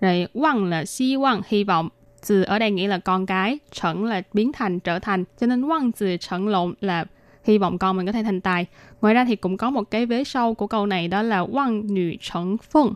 [0.00, 1.88] Rồi quang là hy vọng, hy vọng.
[2.28, 5.24] Từ ở đây nghĩa là con cái, trấn là biến thành, trở thành.
[5.40, 7.04] Cho nên quang tử trấn lộn là
[7.44, 8.66] hy vọng con mình có thể thành tài.
[9.00, 11.94] Ngoài ra thì cũng có một cái vế sau của câu này đó là quang
[11.94, 12.92] nữ trấn phân.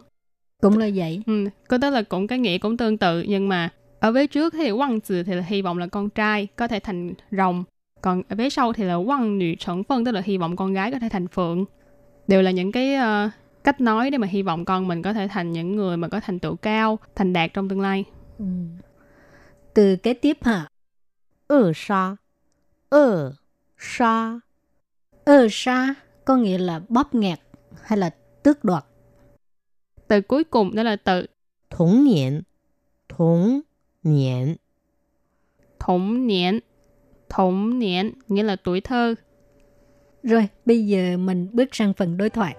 [0.63, 1.23] Cũng là vậy.
[1.27, 3.69] Ừ, có tức là cũng cái nghĩa cũng tương tự nhưng mà
[4.01, 6.81] ở vế trước thì quang tử thì là hy vọng là con trai có thể
[6.81, 7.65] thành rồng
[8.03, 10.73] còn ở phía sau thì là quăng nữ trấn phân tức là hy vọng con
[10.73, 11.65] gái có thể thành phượng.
[12.29, 13.33] Đều là những cái uh,
[13.65, 16.21] cách nói để mà hy vọng con mình có thể thành những người mà có
[16.21, 18.05] thành tựu cao thành đạt trong tương lai.
[18.39, 18.45] Ừ.
[19.75, 20.69] từ kế tiếp hả?
[21.47, 22.17] Ơ sa.
[22.89, 23.33] Ơ
[23.79, 24.41] sa.
[25.25, 27.41] Ơ sa có nghĩa là bóp nghẹt
[27.83, 28.11] hay là
[28.43, 28.85] tước đoạt?
[30.09, 31.27] Từ cuối cùng đó là từ
[31.71, 32.43] thống niên
[33.09, 33.61] thống
[34.03, 34.57] niên
[35.79, 36.61] thống niên
[37.30, 39.16] thống niên nghĩa là tuổi thơ
[40.24, 42.56] Rồi, bây giờ mình bước sang phần đối thoại.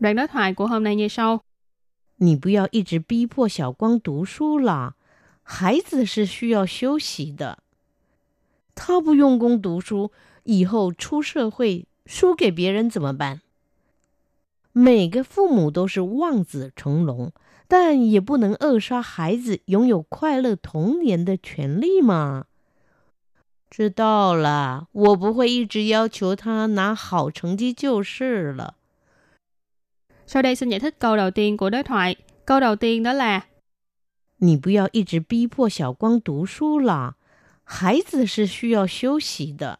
[0.00, 1.40] đoạn đối thoại của hôm nay như sau
[2.16, 4.96] 你不要一直逼迫小光读书了，
[5.42, 7.58] 孩子是需要休息的。
[8.74, 10.12] 他不用功读书，
[10.44, 13.40] 以后出社会输给别人怎么办？
[14.73, 17.31] 每个父母都是望子成龙，
[17.67, 22.45] 但也不能扼杀孩子拥有快乐童年的权利嘛。
[23.69, 28.75] 知道了，我不会一直要求他拿好成绩就是了。
[30.25, 33.43] sau đây xin giải thích câu đầu tiên của đối thoại câu đầu tiên đó là
[34.37, 37.15] 你不要一直逼迫小光读书了，
[37.63, 39.79] 孩子是需要休息的。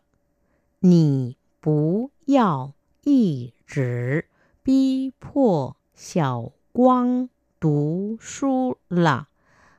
[0.79, 4.25] 你不要一直
[4.62, 9.28] 逼迫小光读书了，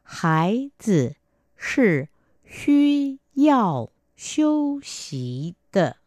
[0.04, 1.16] 孩子
[1.56, 2.10] 是
[2.46, 5.98] 需要休息的。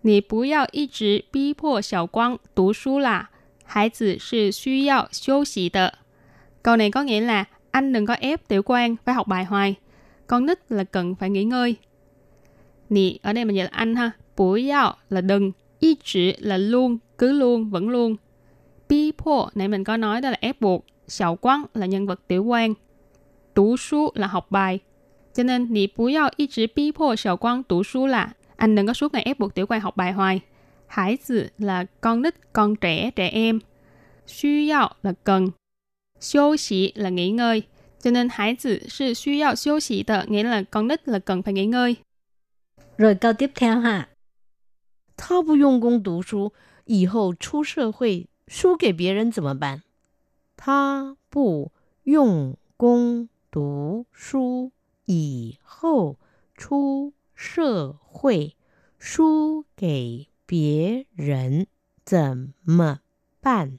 [0.00, 3.30] 你不要一直逼迫小光读书啦，
[3.64, 5.98] 孩子是需要休息的。
[6.62, 9.74] Câu này có nghĩa là anh đừng có ép tiểu quan phải học bài hoài.
[10.26, 11.76] Con nít là cần phải nghỉ ngơi.
[12.88, 14.10] Nì ở đây mình dịch là anh ha.
[14.36, 15.52] Bủ yao là đừng.
[15.78, 18.16] Y chỉ là luôn, cứ luôn, vẫn luôn.
[18.88, 20.86] Bi po nãy mình có nói đó là ép buộc.
[21.08, 22.74] Xiao quang là nhân vật tiểu quan.
[23.54, 24.78] Tú su là học bài.
[25.34, 28.74] Cho nên nì bú yao y chỉ bi po xiao quang tú su là anh
[28.74, 30.40] đừng có suốt ngày ép buộc tiểu quan học bài hoài.
[30.86, 33.58] Hải tử là con nít, con trẻ, trẻ em.
[34.26, 35.50] Xu yao là cần.
[36.20, 37.62] Xiu xỉ là nghỉ ngơi.
[38.02, 41.96] Cho nên hải tử là 需要休息的, nghĩa là con nít là cần phải nghỉ ngơi.
[42.98, 44.08] Rồi câu tiếp theo ha.
[45.16, 46.52] 他不用功读书，
[46.86, 49.82] 以后出社会输给别人怎么办？
[50.56, 51.72] 他不
[52.04, 54.72] 用功读书，
[55.06, 56.18] 以后
[56.54, 58.56] 出社会
[58.98, 61.66] 输给别人
[62.04, 63.00] 怎么
[63.40, 63.78] 办？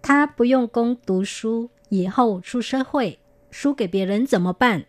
[0.00, 3.20] 他不用功读书，以后出社会
[3.50, 4.86] 输给别人怎么办？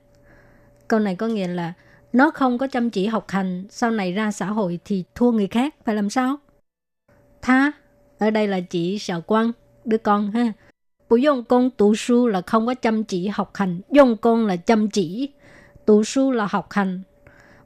[0.87, 1.73] Câu này có nghĩa là
[2.11, 5.47] nó không có chăm chỉ học hành, sau này ra xã hội thì thua người
[5.47, 6.37] khác, phải làm sao?
[7.41, 7.71] Tha,
[8.19, 9.51] ở đây là chỉ sợ quan,
[9.85, 10.53] đứa con ha.
[11.09, 14.55] Bù dùng công tú su là không có chăm chỉ học hành, dùng công là
[14.55, 15.29] chăm chỉ,
[15.85, 17.01] tú su là học hành.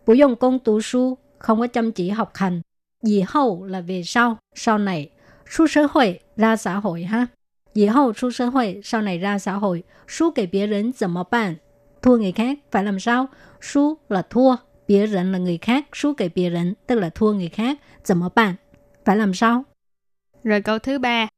[0.05, 2.61] Bù dùng công tú su không có chăm chỉ học hành,
[3.01, 5.09] Dì hậu là về sau, sau này.
[5.49, 7.27] Su xã hội, ra xã hội ha.
[7.73, 9.83] Dì hậu su xã hội, sau này ra xã hội.
[10.07, 11.55] Su给别人怎么办?
[12.01, 13.27] Thua người khác, phải làm sao?
[13.61, 14.55] Su là thua,
[14.87, 15.85] biệt人là người khác.
[15.93, 17.77] Su给别人, tức là thua người khác.
[18.03, 18.55] 怎么办?
[19.05, 19.65] Phải làm sao?
[20.43, 21.29] Rồi câu thứ ba.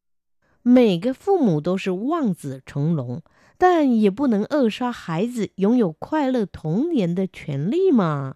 [0.61, 3.21] 每个父母都是望子成龙，
[3.57, 8.35] 但也不能扼杀孩子拥有快乐童年的权利嘛。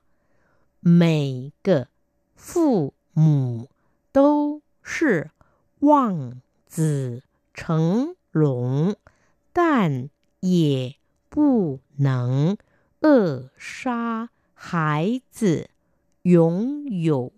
[0.80, 1.90] 每个
[2.36, 3.70] 父母
[4.12, 5.32] 都是
[5.80, 8.96] 望子成龙，
[9.52, 10.96] 但也
[11.30, 12.58] 不能
[13.02, 15.70] 扼杀孩子
[16.24, 17.34] 拥有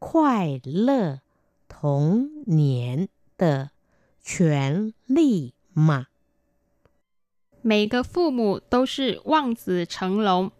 [0.00, 1.20] 快乐
[1.68, 3.70] 童年的
[4.22, 6.06] 权利嘛。
[7.62, 10.50] 每个父母都是望子成龙，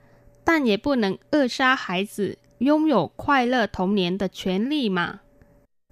[0.44, 5.20] 但也不能扼杀孩子拥有快乐童年的权利嘛.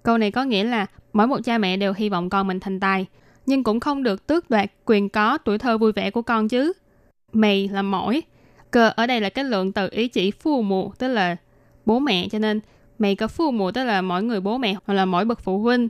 [0.03, 2.79] Câu này có nghĩa là mỗi một cha mẹ đều hy vọng con mình thành
[2.79, 3.05] tài,
[3.45, 6.73] nhưng cũng không được tước đoạt quyền có tuổi thơ vui vẻ của con chứ.
[7.31, 8.23] Mày là mỗi,
[8.71, 11.37] cơ ở đây là cái lượng từ ý chỉ phu mụ, tức là
[11.85, 12.59] bố mẹ, cho nên
[12.99, 15.59] mày có phu mụ tức là mỗi người bố mẹ hoặc là mỗi bậc phụ
[15.59, 15.89] huynh.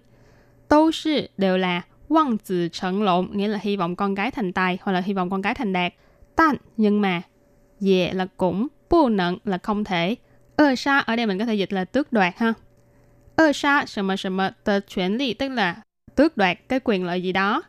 [0.68, 4.92] Tô sư đều là vọng tử成龙, nghĩa là hy vọng con gái thành tài hoặc
[4.92, 5.94] là hy vọng con gái thành đạt.
[6.36, 7.22] Tan, nhưng mà,
[7.80, 10.16] dễ là cũng, bù nận là không thể,
[10.56, 12.54] ơ sa ở đây mình có thể dịch là tước đoạt ha.
[13.36, 15.82] Ơ sa什么什么的权利 tức là
[16.16, 17.64] tước đoạt cái quyền lợi gì đó.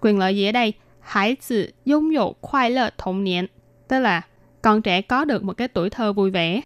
[0.00, 0.72] Quyền lợi gì ở đây?
[1.00, 3.46] Hải tử dung dụ khoai lợi童年
[3.88, 4.22] tức là
[4.62, 6.60] con trẻ có được một cái tuổi thơ vui vẻ.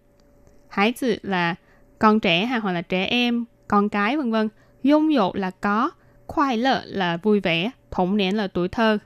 [0.68, 1.54] Hải tử là
[1.98, 4.48] con trẻ hay hoặc là trẻ em, con cái vân vân.
[4.82, 5.90] Dung dụ là có,
[6.26, 8.98] khoai lợi là vui vẻ,童年 là tuổi thơ.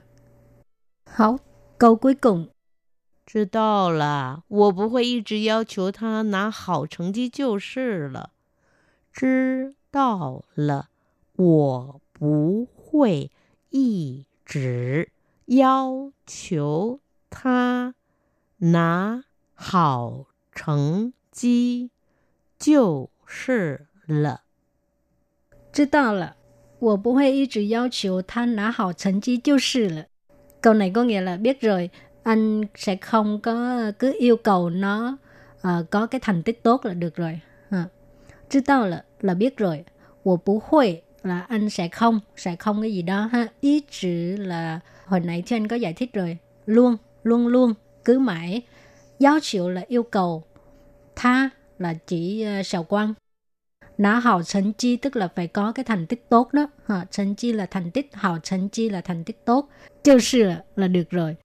[1.05, 1.39] Hảo,
[1.77, 2.47] câu cuối cùng
[3.25, 8.29] 知道了，我不会一直要求他拿好成绩就是了。
[9.11, 10.89] 知道了，
[11.35, 13.31] 我不会
[13.69, 15.11] 一直
[15.45, 17.95] 要求他
[18.57, 19.23] 拿
[19.55, 21.89] 好成绩
[22.59, 24.41] 就是了。
[25.71, 26.35] 知道了，
[26.79, 30.05] 我不会一直要求他拿好成绩就是了。
[30.61, 31.89] Câu này có nghĩa là biết rồi,
[32.23, 35.17] anh sẽ không có cứ yêu cầu nó
[35.67, 37.39] uh, có cái thành tích tốt là được rồi.
[37.69, 37.89] Ha.
[38.49, 39.85] 知道了 là biết rồi.
[40.23, 43.47] 我不会 là anh sẽ không, sẽ không cái gì đó ha.
[43.61, 46.37] Ý chỉ là hồi nãy thì anh có giải thích rồi.
[46.65, 47.73] Luôn, luôn luôn,
[48.05, 48.61] cứ mãi.
[49.19, 50.43] Giáo chịu là yêu cầu.
[51.15, 51.49] Tha
[51.80, 53.14] là chỉ ờ, sào quan.
[53.98, 56.66] nó hào thành chi tức là phải có cái thành tích tốt đó.
[56.86, 59.68] Ha, thành chi là thành tích, hào thành chi là thành tích tốt.
[60.02, 61.36] chưa là, là được rồi.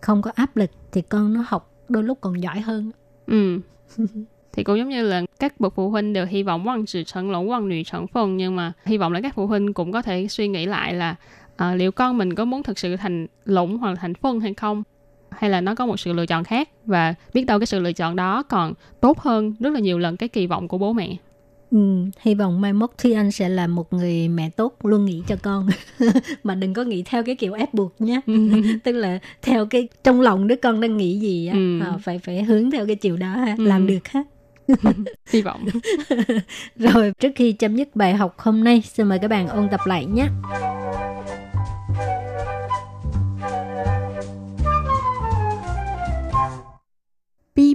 [0.00, 2.90] Không có áp lực thì con nó học đôi lúc còn giỏi hơn.
[3.26, 3.60] Ừ.
[4.52, 7.30] thì cũng giống như là các bậc phụ huynh đều hy vọng quan sự trận
[7.30, 10.02] lỗ, quan nữ trận phần nhưng mà hy vọng là các phụ huynh cũng có
[10.02, 11.16] thể suy nghĩ lại là
[11.52, 14.54] uh, liệu con mình có muốn thực sự thành lũng hoặc là thành phân hay
[14.54, 14.82] không
[15.30, 16.68] hay là nó có một sự lựa chọn khác?
[16.86, 20.16] Và biết đâu cái sự lựa chọn đó còn tốt hơn rất là nhiều lần
[20.16, 21.16] cái kỳ vọng của bố mẹ.
[21.70, 21.78] Ừ,
[22.20, 25.36] hy vọng mai mốt Thi Anh sẽ là một người mẹ tốt luôn nghĩ cho
[25.42, 25.68] con.
[26.44, 28.20] Mà đừng có nghĩ theo cái kiểu ép buộc nhé.
[28.84, 31.80] Tức là theo cái trong lòng đứa con đang nghĩ gì á ừ.
[31.80, 33.64] à, phải phải hướng theo cái chiều đó ha ừ.
[33.64, 34.24] làm được ha.
[35.30, 35.64] Hy vọng.
[36.76, 39.80] Rồi trước khi chấm dứt bài học hôm nay xin mời các bạn ôn tập
[39.86, 40.28] lại nhé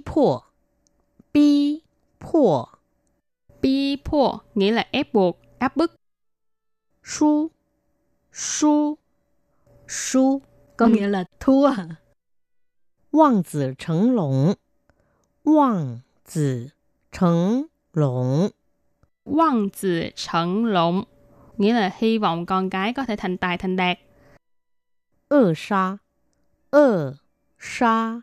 [0.05, 0.43] 迫
[1.33, 1.83] Bi
[2.21, 2.69] 迫
[3.61, 5.95] Bi 迫 nghĩa là ép buộc, áp bức.
[7.05, 7.49] Su
[8.33, 8.97] Su
[9.89, 10.41] Su
[10.77, 11.71] có nghĩa là thua.
[13.13, 14.55] Vọng tử成龙
[15.45, 15.99] Vọng
[16.35, 16.69] tử
[17.13, 18.49] thành lũng.
[19.25, 21.05] Vọng tử thành lũng
[21.57, 23.99] nghĩa là hy vọng con cái có thể thành tài thành đạt.
[25.29, 25.97] Ơ sa
[26.71, 27.15] Ơ
[27.59, 28.21] sa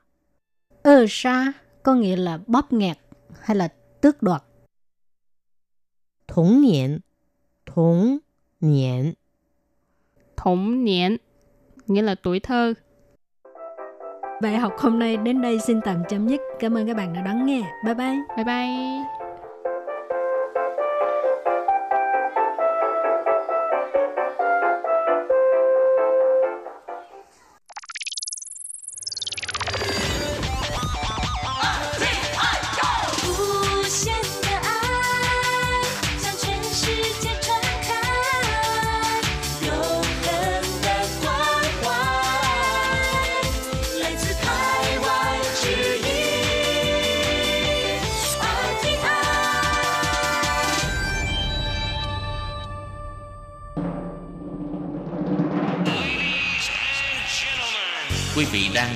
[0.83, 2.98] Ơ sa có nghĩa là bóp nghẹt
[3.40, 3.68] hay là
[4.00, 4.42] tước đoạt.
[6.28, 6.98] Thống niên,
[7.66, 8.18] thống
[8.60, 9.12] niên.
[10.36, 11.16] Thống niên,
[11.86, 12.74] nghĩa là tuổi thơ.
[14.42, 16.40] Bài học hôm nay đến đây xin tạm chấm dứt.
[16.58, 17.62] Cảm ơn các bạn đã đón nghe.
[17.84, 18.16] Bye bye.
[18.36, 19.19] Bye bye.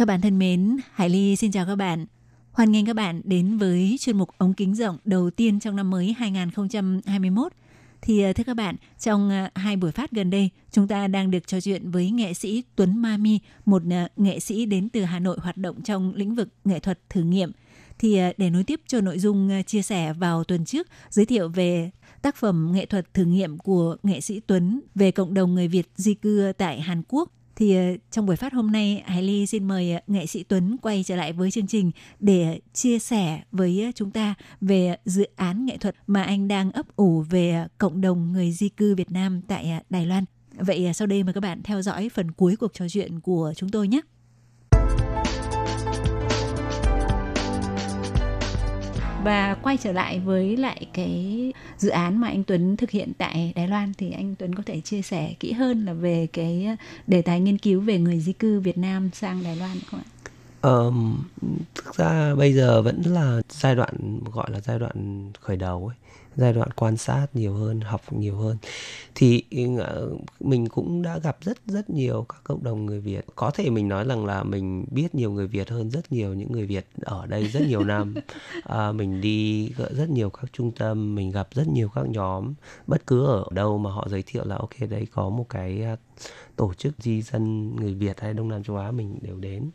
[0.00, 2.06] Các bạn thân mến, Hải Ly xin chào các bạn.
[2.52, 5.90] Hoan nghênh các bạn đến với chuyên mục ống kính rộng đầu tiên trong năm
[5.90, 7.52] mới 2021.
[8.02, 11.30] Thì ờ, thưa các bạn, trong ờ, hai buổi phát gần đây, chúng ta đang
[11.30, 15.18] được trò chuyện với nghệ sĩ Tuấn Mami, một ờ, nghệ sĩ đến từ Hà
[15.18, 17.52] Nội hoạt động trong lĩnh vực nghệ thuật thử nghiệm.
[17.98, 21.90] Thì để nối tiếp cho nội dung chia sẻ vào tuần trước, giới thiệu về
[22.22, 25.86] tác phẩm nghệ thuật thử nghiệm của nghệ sĩ Tuấn về cộng đồng người Việt
[25.96, 29.68] di cư tại Hàn Quốc thì ờ, trong buổi phát hôm nay, Hải Ly xin
[29.68, 33.42] mời ờ, nghệ sĩ Tuấn quay trở lại với chương trình để ờ, chia sẻ
[33.52, 38.00] với chúng ta về dự án nghệ thuật mà anh đang ấp ủ về cộng
[38.00, 40.24] đồng người di cư Việt Nam tại Đài Loan.
[40.54, 43.68] Vậy sau đây mời các bạn theo dõi phần cuối cuộc trò chuyện của chúng
[43.68, 44.00] tôi nhé.
[49.22, 53.52] Và quay trở lại với lại cái dự án mà anh Tuấn thực hiện tại
[53.56, 57.22] Đài Loan thì anh Tuấn có thể chia sẻ kỹ hơn là về cái đề
[57.22, 60.08] tài nghiên cứu về người di cư Việt Nam sang Đài Loan không ạ?
[60.62, 61.24] Um,
[61.74, 65.96] thực ra bây giờ vẫn là giai đoạn gọi là giai đoạn khởi đầu ấy
[66.36, 68.56] giai đoạn quan sát nhiều hơn học nhiều hơn.
[69.14, 69.44] Thì
[70.40, 73.24] mình cũng đã gặp rất rất nhiều các cộng đồng người Việt.
[73.36, 76.52] Có thể mình nói rằng là mình biết nhiều người Việt hơn rất nhiều những
[76.52, 78.14] người Việt ở đây rất nhiều năm.
[78.64, 82.54] À, mình đi rất nhiều các trung tâm mình gặp rất nhiều các nhóm.
[82.86, 85.84] Bất cứ ở đâu mà họ giới thiệu là ok đấy có một cái
[86.60, 89.70] tổ chức di dân người Việt hay Đông Nam châu Á mình đều đến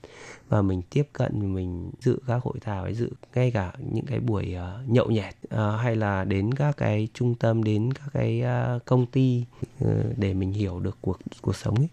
[0.49, 4.19] và mình tiếp cận mình dự các hội thảo hay dự ngay cả những cái
[4.19, 8.43] buổi uh, nhậu nhẹt uh, hay là đến các cái trung tâm đến các cái
[8.75, 9.45] uh, công ty
[9.83, 11.89] uh, để mình hiểu được cuộc cuộc sống ấy.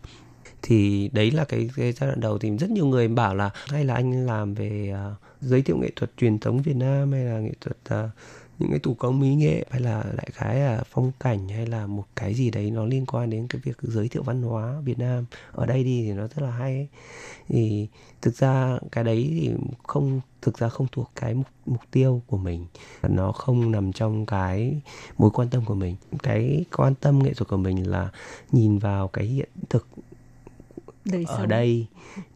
[0.63, 3.85] Thì đấy là cái, cái giai đoạn đầu thì rất nhiều người bảo là hay
[3.85, 7.39] là anh làm về uh, giới thiệu nghệ thuật truyền thống Việt Nam hay là
[7.39, 8.11] nghệ thuật uh,
[8.59, 11.87] những cái thủ công mỹ nghệ hay là đại khái là phong cảnh hay là
[11.87, 14.99] một cái gì đấy nó liên quan đến cái việc giới thiệu văn hóa Việt
[14.99, 15.25] Nam.
[15.53, 16.89] Ở đây đi thì nó rất là hay ấy.
[17.49, 17.89] thì
[18.23, 19.51] thực ra cái đấy thì
[19.83, 22.67] không thực ra không thuộc cái mục, mục tiêu của mình.
[23.03, 24.81] Nó không nằm trong cái
[25.19, 25.97] mối quan tâm của mình.
[26.23, 28.11] Cái quan tâm nghệ thuật của mình là
[28.53, 29.87] nhìn vào cái hiện thực
[31.05, 31.49] Đời ở sống.
[31.49, 31.87] đây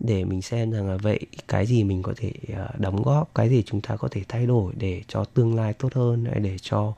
[0.01, 3.49] để mình xem rằng là vậy cái gì mình có thể ờ, đóng góp cái
[3.49, 6.57] gì chúng ta có thể thay đổi để cho tương lai tốt hơn hay để
[6.63, 6.93] cho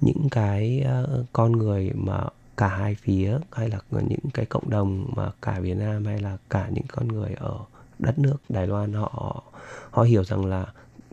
[0.00, 2.24] những cái ờ, con người mà
[2.56, 6.36] cả hai phía hay là những cái cộng đồng mà cả Việt Nam hay là
[6.50, 7.58] cả những con người ở
[7.98, 9.42] đất nước Đài Loan họ
[9.90, 10.66] họ hiểu rằng là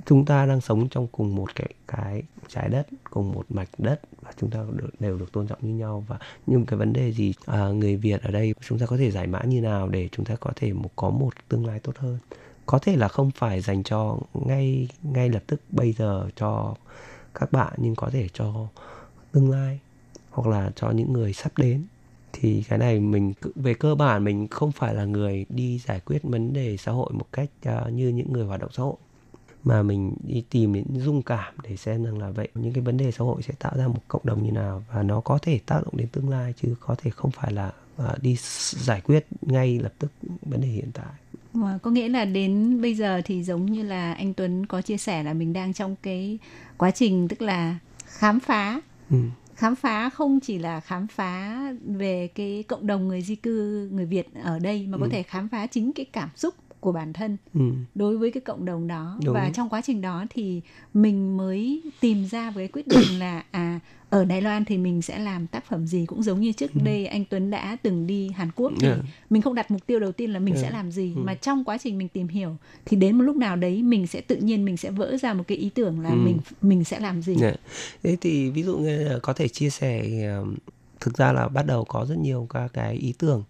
[0.06, 4.02] chúng ta đang sống trong cùng một cái cái trái đất cùng một mạch đất
[4.22, 6.04] và chúng ta được, đều được tôn trọng như nhau.
[6.08, 9.12] Và nhưng cái vấn đề gì à, người Việt ở đây chúng ta có thể
[9.12, 11.98] giải mã như nào để chúng ta có thể một, có một tương lai tốt
[11.98, 12.18] hơn?
[12.66, 16.76] Có thể là không phải dành cho ngay ngay lập tức bây giờ cho
[17.34, 18.68] các bạn nhưng có thể cho
[19.32, 19.80] tương lai
[20.30, 21.86] hoặc là cho những người sắp đến.
[22.34, 26.24] Thì cái này mình về cơ bản mình không phải là người đi giải quyết
[26.24, 28.96] vấn đề xã hội một cách uh, như những người hoạt động xã hội
[29.64, 32.98] mà mình đi tìm đến dung cảm để xem rằng là vậy những cái vấn
[32.98, 35.60] đề xã hội sẽ tạo ra một cộng đồng như nào và nó có thể
[35.66, 38.36] tác động đến tương lai chứ có thể không phải là à, đi
[38.72, 41.14] giải quyết ngay lập tức vấn đề hiện tại
[41.54, 44.98] Mà có nghĩa là đến bây giờ thì giống như là anh Tuấn có chia
[44.98, 46.38] sẻ là mình đang trong cái
[46.78, 49.18] quá trình tức là khám phá ừ.
[49.56, 54.06] khám phá không chỉ là khám phá về cái cộng đồng người di cư người
[54.06, 55.10] Việt ở đây mà có Ừ.
[55.12, 57.62] thể khám phá chính cái cảm xúc của bản thân ừ.
[57.96, 59.34] đối với cái cộng đồng đó Đúng.
[59.34, 60.62] và trong quá trình đó thì
[60.94, 65.20] mình mới tìm ra với quyết định là à ở Đài Loan thì mình sẽ
[65.20, 68.50] làm tác phẩm gì cũng giống như trước đây anh Tuấn đã từng đi Hàn
[68.56, 69.00] Quốc thì Yeah.
[69.30, 70.66] mình không đặt mục tiêu đầu tiên là mình Yeah.
[70.66, 71.22] sẽ làm gì Ừ.
[71.26, 72.56] mà trong quá trình mình tìm hiểu
[72.86, 75.44] thì đến một lúc nào đấy mình sẽ tự nhiên mình sẽ vỡ ra một
[75.48, 76.16] cái ý tưởng là Ừ.
[76.16, 77.54] mình mình sẽ làm gì Dạ.
[78.04, 80.04] Thế thì ví dụ như có thể chia sẻ
[81.00, 83.44] thực ra là bắt đầu có rất nhiều các cái ý tưởng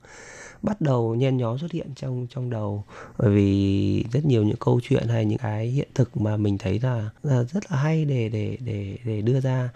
[0.61, 2.83] bắt đầu nhen nhóm xuất hiện trong trong đầu.
[3.17, 6.79] Bởi vì rất nhiều những câu chuyện hay những cái hiện thực mà mình thấy
[6.79, 9.69] là, là rất là hay để để để để đưa ra.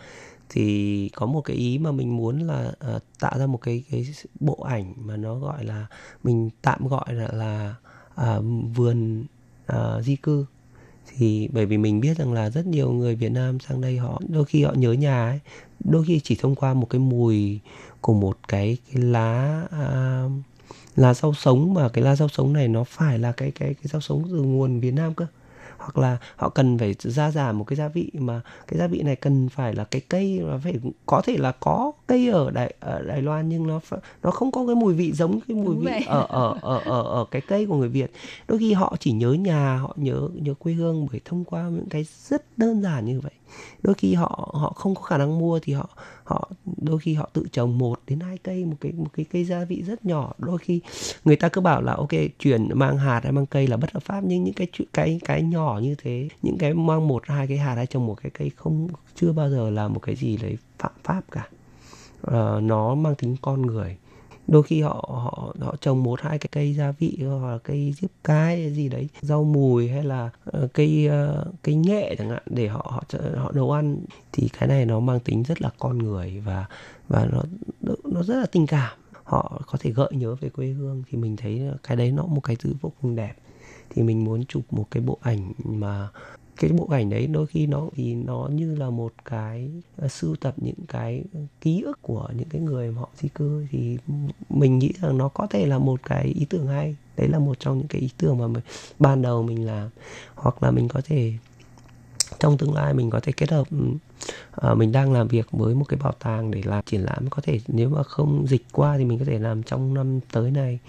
[0.49, 4.07] Thì có một cái ý mà mình muốn là uh, tạo ra một cái cái
[4.39, 5.87] bộ ảnh mà nó gọi là
[6.23, 7.75] mình tạm gọi là là
[8.21, 9.25] uh, vườn
[9.71, 10.45] uh, di cư.
[11.17, 14.21] Thì bởi vì mình biết rằng là rất nhiều người Việt Nam sang đây họ
[14.29, 15.39] đôi khi họ nhớ nhà ấy
[15.79, 17.59] đôi khi chỉ thông qua một cái mùi
[18.01, 20.31] của một cái cái lá uh,
[20.95, 23.83] lá rau sống mà cái lá rau sống này nó phải là cái cái cái
[23.83, 25.25] rau sống từ nguồn Việt Nam cơ.
[25.77, 29.01] Hoặc là họ cần phải gia giảm một cái gia vị mà cái gia vị
[29.01, 30.73] này cần phải là cái cây nó phải
[31.05, 33.79] có thể là có cây ở Đài ở Đài Loan nhưng nó
[34.23, 36.03] nó không có cái mùi vị giống cái mùi Đúng vị vậy.
[36.07, 38.11] ở ở ở ở ở cái cây của người Việt.
[38.47, 41.89] Đôi khi họ chỉ nhớ nhà họ nhớ nhớ quê hương bởi thông qua những
[41.89, 43.33] cái rất đơn giản như vậy.
[43.81, 45.89] Đôi khi họ họ không có khả năng mua thì họ
[46.23, 49.45] họ đôi khi họ tự trồng một đến hai cây một cái một cái cây
[49.45, 50.33] gia vị rất nhỏ.
[50.37, 50.81] Đôi khi
[51.25, 52.09] người ta cứ bảo là ok
[52.39, 54.23] chuyển mang hạt hay mang cây là bất hợp pháp.
[54.23, 57.75] Nhưng những cái cái cái nhỏ như thế những cái mang một hai cái hạt
[57.75, 60.91] hay trồng một cái cây không chưa bao giờ là một cái gì đấy phạm
[61.03, 61.47] pháp cả.
[62.27, 63.97] Uh, nó mang tính con người
[64.47, 67.93] đôi khi họ họ họ trồng một, hai cái cây gia vị, hoặc là cây
[68.01, 72.43] diếp cái gì đấy, rau mùi hay là ờ, cây ờ, cây nghệ chẳng hạn,
[72.45, 73.03] để họ họ
[73.35, 73.97] họ nấu ăn,
[74.31, 76.65] thì cái này nó mang tính rất là con người và
[77.07, 77.43] và nó
[78.03, 78.97] nó rất là tình cảm.
[79.23, 82.41] Họ có thể gợi nhớ về quê hương thì mình thấy cái đấy nó một
[82.41, 83.33] cái thứ vô cùng đẹp.
[83.89, 86.09] Thì mình muốn chụp một cái bộ ảnh mà
[86.67, 89.69] cái bộ ảnh đấy đôi khi nó thì nó như là một cái
[90.05, 91.23] uh, sưu tập những cái
[91.61, 93.97] ký ức của những cái người mà họ di cư thì
[94.49, 96.95] mình nghĩ rằng nó có thể là một cái ý tưởng hay.
[97.17, 98.63] Đấy là một trong những cái ý tưởng mà mình,
[98.99, 99.89] ban đầu mình làm.
[100.35, 101.33] Hoặc là mình có thể
[102.39, 103.97] trong tương lai mình có thể kết hợp ừm,
[104.51, 107.29] à, mình đang làm việc với một cái bảo tàng để làm triển lãm.
[107.29, 110.51] Có thể nếu mà không dịch qua thì mình có thể làm trong năm tới
[110.51, 110.79] này.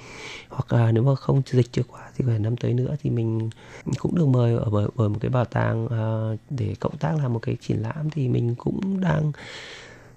[0.48, 2.96] Hoặc là nếu mà không dịch chưa qua thì có thể năm tới nữa.
[3.02, 3.50] Thì mình
[3.98, 7.32] cũng được mời ở bởi, bởi một cái bảo tàng ờ, để cộng tác làm
[7.32, 8.10] một cái triển lãm.
[8.10, 9.32] Thì mình cũng đang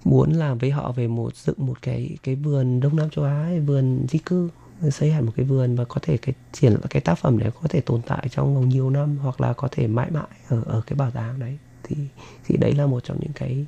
[0.03, 3.51] muốn làm với họ về một dựng một cái cái vườn Đông Nam châu Á
[3.65, 4.49] vườn di cư
[4.91, 7.67] xây hẳn một cái vườn và có thể cái triển cái tác phẩm đấy có
[7.69, 10.82] thể tồn tại trong vòng nhiều năm hoặc là có thể mãi mãi ở ở
[10.88, 11.57] cái bảo tàng đấy.
[11.84, 11.95] Thì
[12.45, 13.65] thì đấy là một trong những cái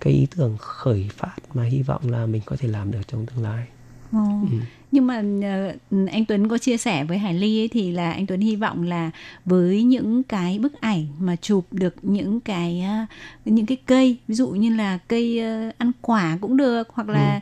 [0.00, 3.26] cái ý tưởng khởi phát mà hy vọng là mình có thể làm được trong
[3.26, 3.66] tương lai.
[4.12, 4.18] Ồ.
[4.50, 4.56] Ừ.
[4.92, 5.72] Nhưng mà ờ,
[6.12, 8.82] anh Tuấn có chia sẻ với Hải Ly ấy thì là anh Tuấn hy vọng
[8.82, 9.10] là
[9.44, 13.06] với những cái bức ảnh mà chụp được những cái ờ,
[13.44, 17.40] những cái cây ví dụ như là cây ờ, ăn quả cũng được hoặc là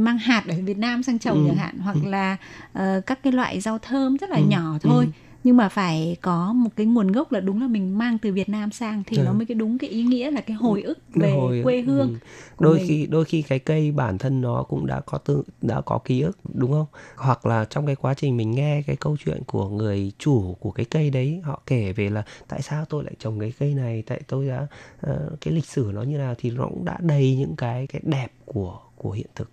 [0.00, 1.48] mang hạt ở Việt Nam sang trồng Ừ.
[1.48, 2.36] chẳng hạn hoặc là
[2.72, 4.44] ờ, các cái loại rau thơm rất là Ừ.
[4.44, 5.04] nhỏ thôi.
[5.06, 5.10] Ừ.
[5.44, 8.48] Nhưng mà phải có một cái nguồn gốc là đúng là mình mang từ Việt
[8.48, 9.22] Nam sang thì Ừ.
[9.24, 12.08] nó mới cái đúng cái ý nghĩa là cái hồi ức về hồi- quê hương.
[12.08, 12.16] ừ.
[12.60, 12.86] đôi mình.
[12.88, 16.20] khi đôi khi cái cây bản thân nó cũng đã có tự đã có ký
[16.20, 16.86] ức đúng không
[17.16, 20.70] hoặc là trong cái quá trình mình nghe cái câu chuyện của người chủ của
[20.70, 24.02] cái cây đấy họ kể về là tại sao tôi lại trồng cái cây này
[24.06, 24.66] tại tôi đã
[25.00, 28.00] ờ, cái lịch sử nó như nào thì nó cũng đã đầy những cái cái
[28.04, 29.50] đẹp của của hiện thực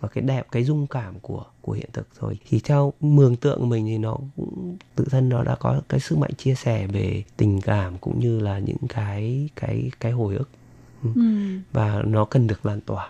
[0.00, 2.38] và cái đẹp cái dung cảm của của hiện thực rồi.
[2.48, 6.18] Thì theo mường tượng mình thì nó cũng tự thân nó đã có cái sức
[6.18, 10.48] mạnh chia sẻ về tình cảm cũng như là những cái cái cái hồi ức.
[11.02, 11.10] Ừ.
[11.72, 13.08] và nó cần được lan tỏa.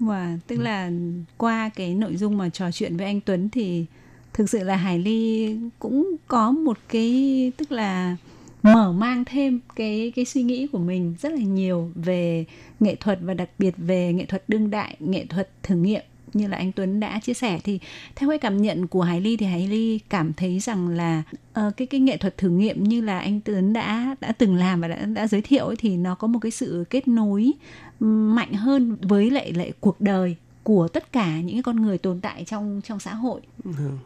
[0.00, 0.90] Wow, tức là
[1.36, 3.86] qua cái nội dung mà trò chuyện với anh Tuấn thì
[4.32, 8.16] thực sự là Hải Ly cũng có một cái tức là
[8.62, 12.44] mở mang thêm cái cái suy nghĩ của mình rất là nhiều về
[12.80, 16.02] nghệ thuật và đặc biệt về nghệ thuật đương đại, nghệ thuật thử nghiệm
[16.32, 17.78] như là anh Tuấn đã chia sẻ thì
[18.16, 21.22] theo cái cảm nhận của Hải Ly thì Hải Ly cảm thấy rằng là
[21.52, 24.80] ờ, cái cái nghệ thuật thử nghiệm như là anh Tuấn đã đã từng làm
[24.80, 27.52] và đã đã giới thiệu ấy, thì nó có một cái sự kết nối
[28.00, 32.20] mạnh hơn với lại lại cuộc đời của tất cả những cái con người tồn
[32.20, 33.40] tại trong trong xã hội.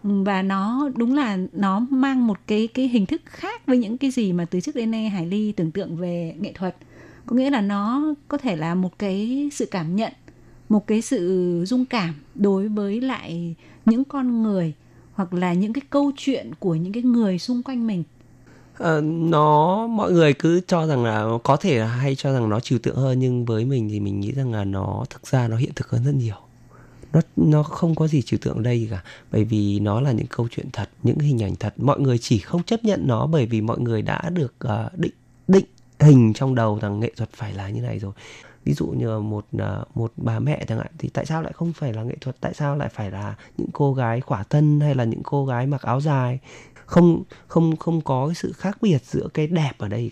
[0.02, 3.98] Ừm, và nó đúng là nó mang một cái cái hình thức khác với những
[3.98, 6.76] cái gì mà từ trước đến nay Hải Ly tưởng tượng về nghệ thuật.
[7.26, 10.12] Có nghĩa là nó có thể là một cái sự cảm nhận
[10.68, 13.54] một cái sự dung cảm đối với lại
[13.86, 14.74] những con người
[15.14, 18.02] hoặc là những cái câu chuyện của những cái người xung quanh mình?
[18.78, 22.60] À, nó mọi người cứ cho rằng là có thể là hay cho rằng nó
[22.60, 25.56] trừu tượng hơn nhưng với mình thì mình nghĩ rằng là nó thực ra nó
[25.56, 26.34] hiện thực hơn rất nhiều.
[27.12, 29.02] Nó nó không có gì trừu tượng ở đây cả
[29.32, 31.74] bởi vì nó là những câu chuyện thật những hình ảnh thật.
[31.76, 35.14] Mọi người chỉ không chấp nhận nó bởi vì mọi người đã được uh, định
[35.48, 35.64] định
[36.00, 38.12] hình trong đầu rằng nghệ thuật phải là như này rồi
[38.64, 41.72] ví dụ như một à, một bà mẹ chẳng hạn thì tại sao lại không
[41.72, 42.36] phải là nghệ thuật?
[42.40, 45.66] Tại sao lại phải là những cô gái khỏa thân hay là những cô gái
[45.66, 46.38] mặc áo dài?
[46.86, 50.10] Không không không có cái sự khác biệt giữa cái đẹp ở đây.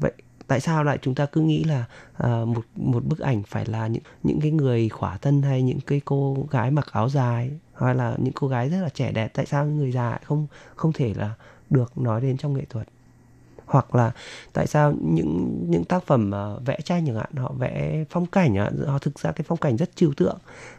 [0.00, 0.12] Vậy
[0.46, 1.84] tại sao lại chúng ta cứ nghĩ là
[2.16, 5.80] à, một một bức ảnh phải là những những cái người khỏa thân hay những
[5.80, 9.28] cái cô gái mặc áo dài hay là những cô gái rất là trẻ đẹp?
[9.34, 11.34] Tại sao người già lại không không thể là
[11.70, 12.88] được nói đến trong nghệ thuật?
[13.66, 14.12] Hoặc là
[14.52, 18.54] tại sao những những tác phẩm uh, vẽ tranh chẳng hạn họ vẽ phong cảnh
[18.54, 20.38] hạn, họ thực ra cái phong cảnh rất trừu tượng.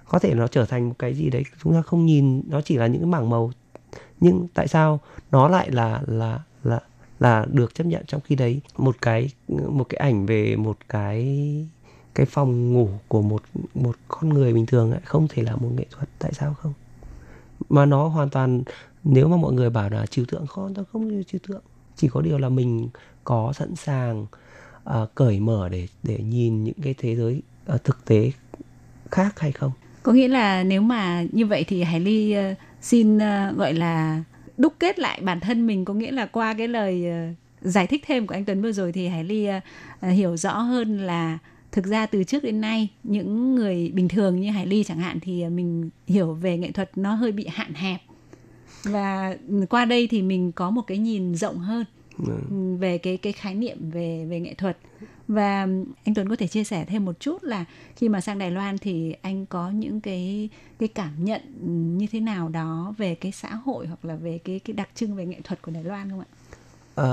[0.09, 2.77] Có thể nó trở thành một cái gì đấy chúng ta không nhìn nó chỉ
[2.77, 3.51] là những cái mảng màu.
[4.19, 4.99] Nhưng tại sao
[5.31, 6.79] nó lại là là là
[7.19, 11.25] là được chấp nhận trong khi đấy một cái một cái ảnh về một cái
[12.15, 13.43] cái phòng ngủ của một
[13.75, 16.73] một con người bình thường ấy, không thể là một nghệ thuật tại sao không?
[17.69, 18.63] Mà nó hoàn toàn
[19.03, 21.61] nếu mà mọi người bảo là trừu tượng không nó không như trừu tượng
[21.95, 22.89] chỉ có điều là mình
[23.23, 24.25] có sẵn sàng
[24.89, 27.41] uh, cởi mở để để nhìn những cái thế giới
[27.73, 28.31] uh, thực tế
[29.11, 29.71] khác hay không?
[30.03, 34.23] Có nghĩa là nếu mà như vậy thì Hải Ly uh, xin uh, gọi là
[34.57, 35.85] đúc kết lại bản thân mình.
[35.85, 38.91] Có nghĩa là qua cái lời uh, giải thích thêm của anh Tuấn vừa rồi
[38.91, 41.37] thì Hải Ly uh, hiểu rõ hơn là
[41.71, 45.19] thực ra từ trước đến nay những người bình thường như Hải Ly chẳng hạn
[45.19, 48.01] thì mình hiểu về nghệ thuật nó hơi bị hạn hẹp
[48.85, 49.37] và
[49.69, 51.85] qua đây thì mình có một cái nhìn rộng hơn
[52.27, 52.75] Ừ.
[52.79, 54.77] về cái cái khái niệm về về nghệ thuật
[55.27, 55.59] và
[56.03, 57.65] anh Tuấn có thể chia sẻ thêm một chút là
[57.95, 61.41] khi mà sang Đài Loan thì anh có những cái cái cảm nhận
[61.97, 65.15] như thế nào đó về cái xã hội hoặc là về cái cái đặc trưng
[65.15, 66.25] về nghệ thuật của Đài Loan không ạ?
[66.95, 67.07] À,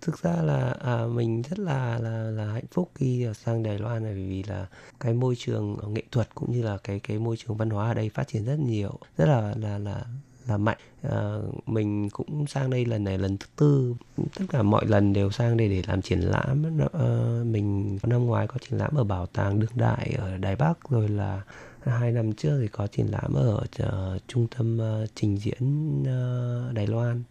[0.00, 4.02] thực ra là à, mình rất là là là hạnh phúc khi sang Đài Loan
[4.02, 4.66] này vì là
[5.00, 7.94] cái môi trường nghệ thuật cũng như là cái cái môi trường văn hóa ở
[7.94, 10.04] đây phát triển rất nhiều rất là là là
[10.48, 10.78] là mạnh.
[11.02, 13.94] À, mình cũng sang đây lần này lần thứ tư.
[14.16, 16.80] Tất cả mọi lần đều sang đây để làm triển lãm.
[16.92, 20.90] À, mình năm ngoái có triển lãm ở bảo tàng đương đại ở Đài Bắc
[20.90, 21.42] rồi là
[21.82, 26.74] hai năm trước thì có triển lãm ở uh, trung tâm uh, trình diễn uh,
[26.74, 27.22] Đài Loan.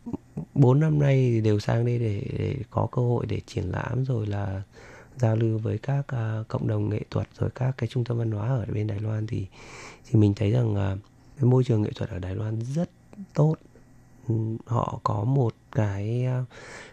[0.53, 4.05] Bốn năm nay thì đều sang đây để, để có cơ hội để triển lãm
[4.05, 4.61] rồi là
[5.17, 8.31] giao lưu với các uh, cộng đồng nghệ thuật rồi các cái trung tâm văn
[8.31, 9.27] hóa ở bên Đài Loan.
[9.27, 9.47] Thì
[10.09, 10.99] thì mình thấy rằng uh,
[11.37, 12.89] cái môi trường nghệ thuật ở Đài Loan rất
[13.33, 13.55] tốt.
[14.27, 16.45] Ừ, họ có một cái à,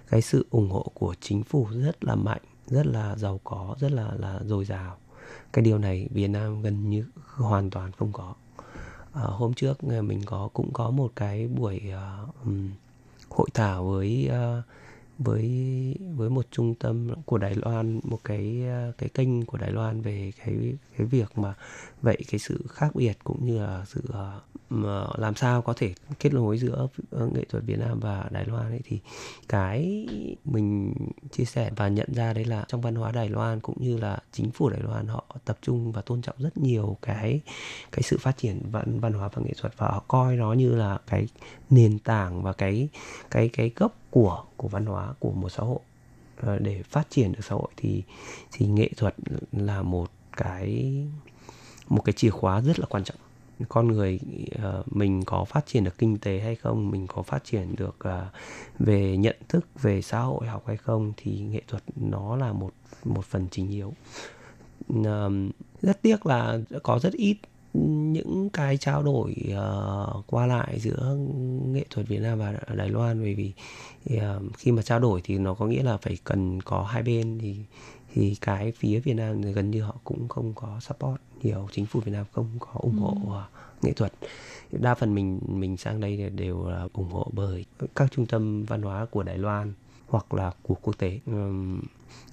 [0.09, 3.93] cái sự ủng hộ của chính phủ rất là mạnh rất là giàu có rất
[3.93, 4.97] là là dồi dào.
[5.53, 7.05] Cái điều này Việt Nam gần như
[7.35, 8.35] hoàn toàn không có.
[9.13, 11.81] À, hôm trước à, mình có cũng có một cái buổi
[12.43, 12.49] uh,
[13.31, 14.65] hội thảo với uh,
[15.19, 15.49] với
[16.17, 18.63] với một trung tâm của Đài Loan một cái
[18.99, 20.55] cái kênh của Đài Loan về cái
[20.97, 21.55] cái việc mà
[22.05, 24.41] vậy cái sự khác biệt cũng như là sự ờ,
[24.71, 28.45] mà làm sao có thể kết nối giữa ờ, nghệ thuật Việt Nam và Đài
[28.45, 28.99] Loan ấy thì
[29.49, 30.07] cái
[30.45, 30.95] mình
[31.33, 34.19] chia sẻ và nhận ra đấy là trong văn hóa Đài Loan cũng như là
[34.33, 37.41] chính phủ Đài Loan họ tập trung và tôn trọng rất nhiều cái
[37.93, 40.75] cái sự phát triển văn văn hóa và nghệ thuật và họ coi nó như
[40.75, 41.27] là cái
[41.71, 42.89] nền tảng và cái
[43.31, 45.81] cái cái gốc của của văn hóa của một xã hội.
[46.37, 48.03] Ờ, để phát triển được xã hội thì
[48.53, 49.15] thì nghệ thuật
[49.53, 50.95] là một cái
[51.89, 53.17] một cái chìa khóa rất là quan trọng.
[53.69, 54.21] Con người
[54.63, 57.97] ờ, mình có phát triển được kinh tế hay không, mình có phát triển được
[57.99, 58.27] ờ,
[58.79, 62.71] về nhận thức, về xã hội học hay không thì nghệ thuật nó là một
[63.05, 63.93] một phần chính yếu.
[65.83, 67.37] Rất tiếc là có rất ít
[67.75, 71.17] những cái trao đổi ờ, qua lại giữa
[71.67, 73.23] nghệ thuật Việt Nam và Đài Loan.
[73.23, 73.53] Bởi vì
[74.59, 77.57] khi mà trao đổi thì nó có nghĩa là phải cần có hai bên thì
[78.15, 81.87] thì cái phía Việt Nam thì gần như họ cũng không có support nhiều chính
[81.87, 83.45] phủ Việt Nam không có ủng hộ ờ,
[83.83, 84.13] nghệ thuật.
[84.71, 87.65] Đa phần mình mình sang đây đều là ủng hộ bởi
[87.95, 89.73] các trung tâm văn hóa của Đài Loan
[90.09, 91.21] hoặc là của quốc tế.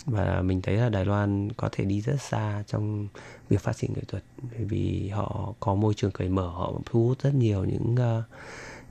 [0.06, 3.08] Và mình thấy là Đài Loan có thể đi rất xa trong
[3.50, 7.08] việc phát triển nghệ thuật bởi vì họ có môi trường cởi mở họ thu
[7.08, 8.24] hút rất nhiều những ờ,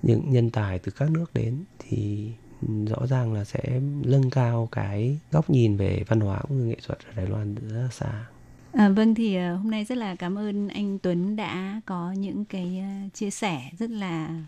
[0.02, 1.64] những nhân tài từ các nước đến.
[1.78, 2.30] Thì
[2.62, 6.76] rõ ràng là sẽ nâng cao cái góc nhìn về văn hóa cũng như nghệ
[6.86, 8.26] thuật ở Đài Loan rất là xa.
[8.72, 12.44] À, vâng thì ờ, hôm nay rất là cảm ơn anh Tuấn đã có những
[12.44, 14.42] cái ờ, chia sẻ rất là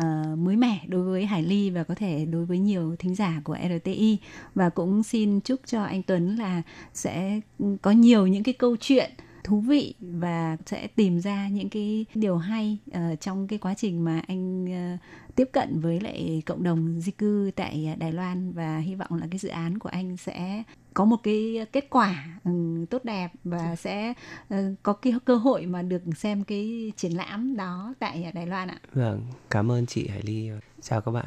[0.00, 3.40] uh, mới mẻ đối với Hải Ly và có thể đối với nhiều thính giả
[3.44, 4.18] của RTI
[4.54, 6.62] và cũng xin chúc cho anh Tuấn là
[6.94, 7.40] sẽ
[7.82, 9.10] có nhiều những cái câu chuyện
[9.44, 14.04] thú vị và sẽ tìm ra những cái điều hay uh, trong cái quá trình
[14.04, 15.00] mà anh uh,
[15.34, 18.52] tiếp cận với lại cộng đồng di cư tại Đài Loan.
[18.52, 20.62] Và hy vọng là cái dự án của anh sẽ
[20.94, 24.14] có một cái kết quả um, tốt đẹp và sẽ
[24.54, 28.68] uh, có cái cơ hội mà được xem cái triển lãm đó tại Đài Loan
[28.68, 28.80] ạ.
[28.92, 30.50] Vâng, cảm ơn chị Hải Ly.
[30.82, 31.26] Chào các bạn.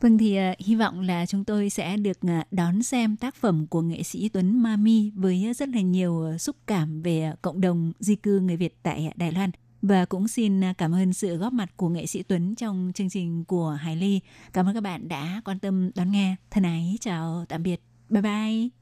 [0.00, 3.66] Vâng thì uh, hy vọng là chúng tôi sẽ được uh, đón xem tác phẩm
[3.66, 7.60] của nghệ sĩ Tuấn Mami với rất là nhiều uh, xúc cảm về uh, cộng
[7.60, 9.50] đồng di cư người Việt tại uh, Đài Loan.
[9.82, 13.10] Và cũng xin uh, cảm ơn sự góp mặt của nghệ sĩ Tuấn trong chương
[13.10, 14.20] trình của Hải Ly.
[14.52, 16.36] Cảm ơn các bạn đã quan tâm đón nghe.
[16.50, 17.80] Thân ái chào tạm biệt.
[18.08, 18.81] Bye bye.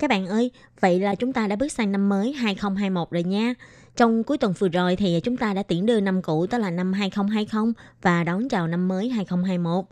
[0.00, 3.54] Các bạn ơi, vậy là chúng ta đã bước sang năm mới 2021 rồi nha.
[3.96, 6.70] Trong cuối tuần vừa rồi thì chúng ta đã tiễn đưa năm cũ đó là
[6.70, 7.72] năm 2020
[8.02, 9.84] và đón chào năm mới 2021.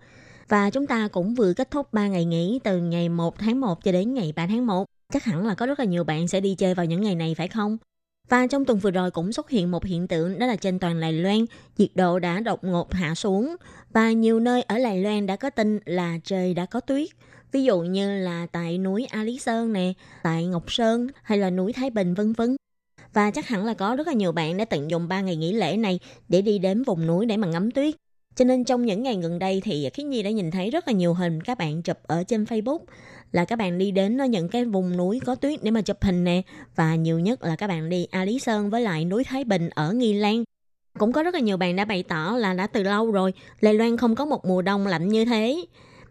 [0.48, 3.84] Và chúng ta cũng vừa kết thúc 3 ngày nghỉ từ ngày 1 tháng 1
[3.84, 4.84] cho đến ngày 3 tháng 1.
[5.12, 7.34] Chắc hẳn là có rất là nhiều bạn sẽ đi chơi vào những ngày này
[7.34, 7.78] phải không?
[8.28, 11.00] Và trong tuần vừa rồi cũng xuất hiện một hiện tượng đó là trên toàn
[11.00, 11.44] Đài Loan,
[11.78, 13.56] nhiệt độ đã đột ngột hạ xuống
[13.92, 17.09] và nhiều nơi ở Đài Loan đã có tin là trời đã có tuyết.
[17.53, 19.92] Ví dụ như là tại núi A Lý Sơn nè,
[20.22, 22.57] tại Ngọc Sơn hay là núi Thái Bình vân vân.
[23.12, 25.53] Và chắc hẳn là có rất là nhiều bạn đã tận dụng 3 ngày nghỉ
[25.53, 27.94] lễ này để đi đến vùng núi để mà ngắm tuyết.
[28.36, 30.92] Cho nên trong những ngày gần đây thì Khiết Nhi đã nhìn thấy rất là
[30.92, 32.78] nhiều hình các bạn chụp ở trên Facebook
[33.32, 36.24] là các bạn đi đến những cái vùng núi có tuyết để mà chụp hình
[36.24, 36.42] nè
[36.76, 39.70] và nhiều nhất là các bạn đi A Lý Sơn với lại núi Thái Bình
[39.70, 40.44] ở Nghi Lan.
[40.99, 43.32] Cũng có rất là nhiều bạn đã bày tỏ là đã từ lâu rồi
[43.62, 45.64] Đài Loan không có một mùa đông lạnh như thế.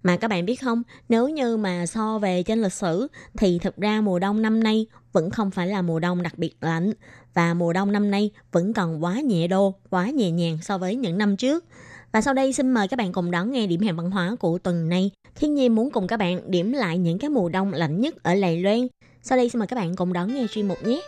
[0.08, 3.78] Mà các bạn biết không, nếu như mà so về trên lịch sử thì thực
[3.78, 6.92] ra mùa đông năm nay vẫn không phải là mùa đông đặc biệt lạnh
[7.34, 10.96] và mùa đông năm nay vẫn còn quá nhẹ đô, quá nhẹ nhàng so với
[10.96, 11.66] những năm trước.
[12.12, 14.58] Và sau đây xin mời các bạn cùng đón nghe điểm hẹn văn hóa của
[14.58, 15.12] tuần này.
[15.36, 18.36] Thiên nhiên muốn cùng các bạn điểm lại những cái mùa đông lạnh nhất ở
[18.42, 18.88] Đài Loan.
[19.22, 21.02] Sau đây xin mời các bạn cùng đón nghe chuyên mục nhé.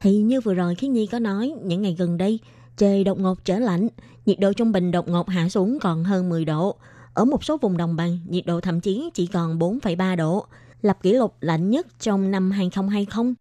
[0.00, 2.38] Thì như vừa rồi Khiết Nhi có nói, những ngày gần đây,
[2.76, 3.88] trời đột ngột trở lạnh,
[4.26, 6.76] nhiệt độ trung bình đột ngột hạ xuống còn hơn 10 độ.
[7.14, 10.46] Ở một số vùng đồng bằng, nhiệt độ thậm chí chỉ còn 4,3 độ,
[10.82, 13.34] lập kỷ lục lạnh nhất trong năm 2020.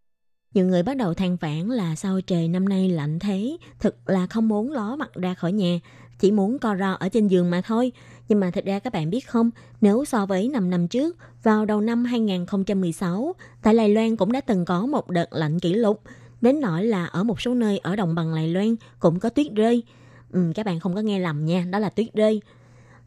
[0.54, 4.28] Nhiều người bắt đầu than vãn là sao trời năm nay lạnh thế, thực là
[4.28, 5.80] không muốn ló mặt ra khỏi nhà,
[6.20, 7.92] chỉ muốn co ro ở trên giường mà thôi.
[8.28, 9.50] Nhưng mà thật ra các bạn biết không,
[9.82, 14.42] nếu so với 5 năm trước, vào đầu năm 2016, tại Đài Loan cũng đã
[14.42, 16.02] từng có một đợt lạnh kỷ lục,
[16.42, 19.48] đến nỗi là ở một số nơi ở đồng bằng Lài Loan cũng có tuyết
[19.56, 19.84] rơi.
[20.32, 22.42] Ừ, các bạn không có nghe lầm nha, đó là tuyết rơi.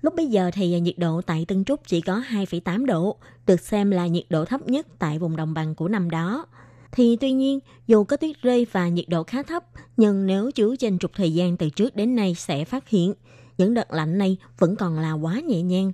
[0.03, 3.17] Lúc bây giờ thì nhiệt độ tại Tân Trúc chỉ có 2,8 độ,
[3.47, 6.47] được xem là nhiệt độ thấp nhất tại vùng đồng bằng của năm đó.
[6.93, 9.65] Thì tuy nhiên, dù có tuyết rơi và nhiệt độ khá thấp,
[9.97, 13.15] nhưng nếu chú trên trục thời gian từ trước đến nay sẽ phát hiện,
[13.59, 15.93] những đợt lạnh này vẫn còn là quá nhẹ nhàng.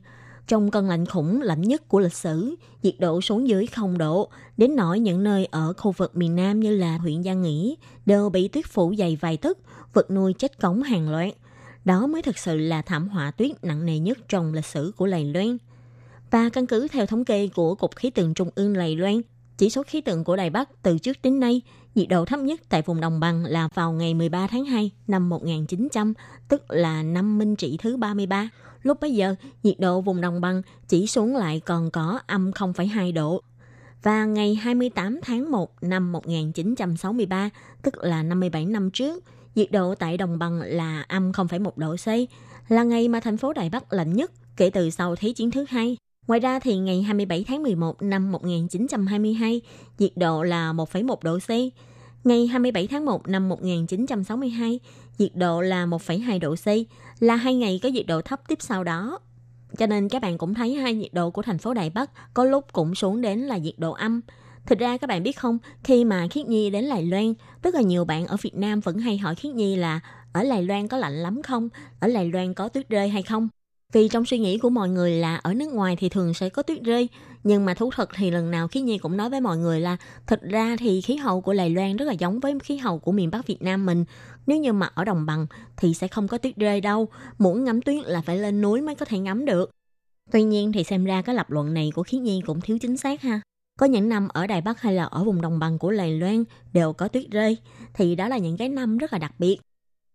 [0.50, 4.28] Trong cơn lạnh khủng lạnh nhất của lịch sử, nhiệt độ xuống dưới 0 độ,
[4.56, 7.74] đến nỗi những nơi ở khu vực miền Nam như là huyện Giang Nghĩa
[8.06, 9.58] đều bị tuyết phủ dày vài tấc,
[9.92, 11.32] vật nuôi chết cống hàng loạt.
[11.84, 15.06] Đó mới thực sự là thảm họa tuyết nặng nề nhất trong lịch sử của
[15.06, 15.58] Lầy Loan.
[16.30, 19.20] Và căn cứ theo thống kê của Cục Khí tượng Trung ương Lầy Loan,
[19.58, 21.60] chỉ số khí tượng của Đài Bắc từ trước đến nay,
[21.94, 25.28] nhiệt độ thấp nhất tại vùng đồng bằng là vào ngày 13 tháng 2 năm
[25.28, 26.14] 1900,
[26.48, 28.48] tức là năm Minh Trị thứ 33.
[28.82, 33.14] Lúc bấy giờ, nhiệt độ vùng đồng bằng chỉ xuống lại còn có âm 0,2
[33.14, 33.42] độ.
[34.02, 37.50] Và ngày 28 tháng 1 năm 1963,
[37.82, 39.24] tức là 57 năm trước,
[39.54, 42.08] nhiệt độ tại đồng bằng là âm 0,1 độ C,
[42.70, 45.64] là ngày mà thành phố Đài Bắc lạnh nhất kể từ sau Thế chiến thứ
[45.68, 45.96] hai.
[46.30, 49.60] Ngoài ra thì ngày 27 tháng 11 năm 1922,
[49.98, 51.50] nhiệt độ là 1,1 độ C.
[52.26, 54.80] Ngày 27 tháng 1 năm 1962,
[55.18, 56.66] nhiệt độ là 1,2 độ C,
[57.22, 59.18] là hai ngày có nhiệt độ thấp tiếp sau đó.
[59.78, 62.44] Cho nên các bạn cũng thấy hai nhiệt độ của thành phố Đài Bắc có
[62.44, 64.20] lúc cũng xuống đến là nhiệt độ âm.
[64.66, 67.80] Thực ra các bạn biết không, khi mà Khiết Nhi đến Lài Loan, rất là
[67.80, 70.00] nhiều bạn ở Việt Nam vẫn hay hỏi Khiết Nhi là
[70.32, 71.68] ở Lài Loan có lạnh lắm không?
[72.00, 73.48] Ở Lài Loan có tuyết rơi hay không?
[73.92, 76.62] Vì trong suy nghĩ của mọi người là ở nước ngoài thì thường sẽ có
[76.62, 77.08] tuyết rơi,
[77.44, 79.96] nhưng mà thú thật thì lần nào khí Nhi cũng nói với mọi người là
[80.26, 83.12] thật ra thì khí hậu của Lài Loan rất là giống với khí hậu của
[83.12, 84.04] miền Bắc Việt Nam mình.
[84.46, 87.82] Nếu như mà ở đồng bằng thì sẽ không có tuyết rơi đâu, muốn ngắm
[87.82, 89.70] tuyết là phải lên núi mới có thể ngắm được.
[90.32, 92.96] Tuy nhiên thì xem ra cái lập luận này của khí Nhi cũng thiếu chính
[92.96, 93.40] xác ha.
[93.78, 96.44] Có những năm ở Đài Bắc hay là ở vùng đồng bằng của Lài Loan
[96.72, 97.56] đều có tuyết rơi,
[97.94, 99.56] thì đó là những cái năm rất là đặc biệt.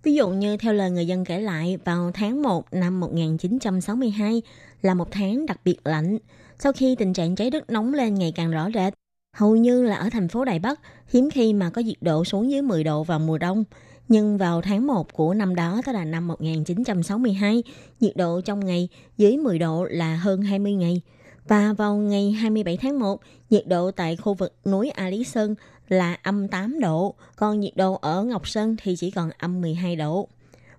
[0.05, 4.41] Ví dụ như theo lời người dân kể lại, vào tháng 1 năm 1962
[4.81, 6.17] là một tháng đặc biệt lạnh.
[6.59, 8.93] Sau khi tình trạng cháy đất nóng lên ngày càng rõ rệt,
[9.37, 12.51] hầu như là ở thành phố Đài Bắc, hiếm khi mà có nhiệt độ xuống
[12.51, 13.63] dưới 10 độ vào mùa đông.
[14.07, 17.63] Nhưng vào tháng 1 của năm đó, tức là năm 1962,
[17.99, 21.01] nhiệt độ trong ngày dưới 10 độ là hơn 20 ngày.
[21.47, 25.55] Và vào ngày 27 tháng 1, nhiệt độ tại khu vực núi A Lý Sơn
[25.87, 29.95] là âm 8 độ, còn nhiệt độ ở Ngọc Sơn thì chỉ còn âm 12
[29.95, 30.27] độ.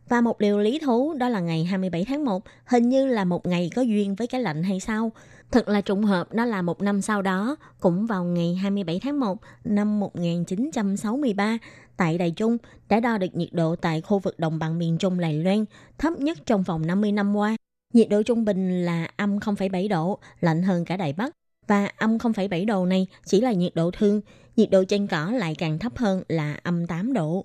[0.09, 3.47] Và một điều lý thú đó là ngày 27 tháng 1 hình như là một
[3.47, 5.13] ngày có duyên với cái lạnh hay sao?
[5.51, 9.21] Thật là trùng hợp đó là một năm sau đó, cũng vào ngày 27 tháng
[9.21, 11.59] 1 năm 1963,
[11.97, 15.19] tại Đài Trung đã đo được nhiệt độ tại khu vực đồng bằng miền Trung
[15.19, 15.65] Lài Loan
[15.99, 17.57] thấp nhất trong vòng 50 năm qua.
[17.93, 21.33] Nhiệt độ trung bình là âm 0,7 độ, lạnh hơn cả Đài Bắc.
[21.67, 24.21] Và âm 0,7 độ này chỉ là nhiệt độ thương,
[24.57, 27.45] nhiệt độ trên cỏ lại càng thấp hơn là âm 8 độ.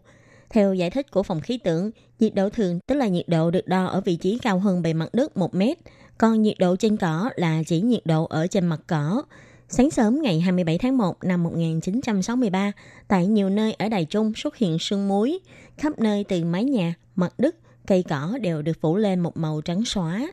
[0.50, 3.68] Theo giải thích của phòng khí tượng, nhiệt độ thường tức là nhiệt độ được
[3.68, 5.78] đo ở vị trí cao hơn bề mặt đất 1 mét,
[6.18, 9.24] còn nhiệt độ trên cỏ là chỉ nhiệt độ ở trên mặt cỏ.
[9.70, 12.72] Sáng sớm ngày 27 tháng 1 năm 1963,
[13.08, 15.40] tại nhiều nơi ở Đài Trung xuất hiện sương muối,
[15.78, 17.56] khắp nơi từ mái nhà, mặt đất,
[17.88, 20.32] cây cỏ đều được phủ lên một màu trắng xóa.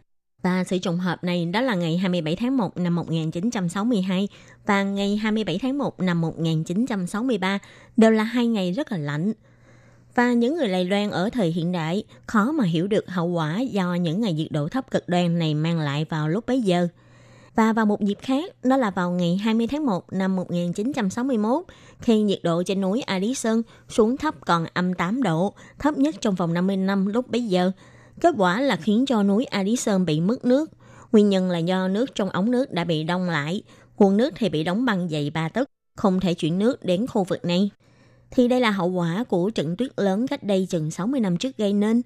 [0.49, 4.29] Và sự trùng hợp này đó là ngày 27 tháng 1 năm 1962
[4.67, 7.59] và ngày 27 tháng 1 năm 1963
[7.97, 9.33] đều là hai ngày rất là lạnh.
[10.15, 13.61] Và những người Đài Loan ở thời hiện đại khó mà hiểu được hậu quả
[13.61, 16.89] do những ngày nhiệt độ thấp cực đoan này mang lại vào lúc bấy giờ.
[17.55, 21.65] Và vào một dịp khác, đó là vào ngày 20 tháng 1 năm 1961,
[22.01, 25.99] khi nhiệt độ trên núi A Lý Sơn xuống thấp còn âm 8 độ, thấp
[25.99, 27.73] nhất trong vòng 50 năm lúc bấy giờ.
[28.21, 30.71] Kết quả là khiến cho núi Addison bị mất nước.
[31.13, 33.63] Nguyên nhân là do nước trong ống nước đã bị đông lại,
[33.99, 37.25] nguồn nước thì bị đóng băng dày ba tấc, không thể chuyển nước đến khu
[37.25, 37.71] vực này.
[38.31, 41.57] Thì đây là hậu quả của trận tuyết lớn cách đây chừng 60 năm trước
[41.57, 42.03] gây nên.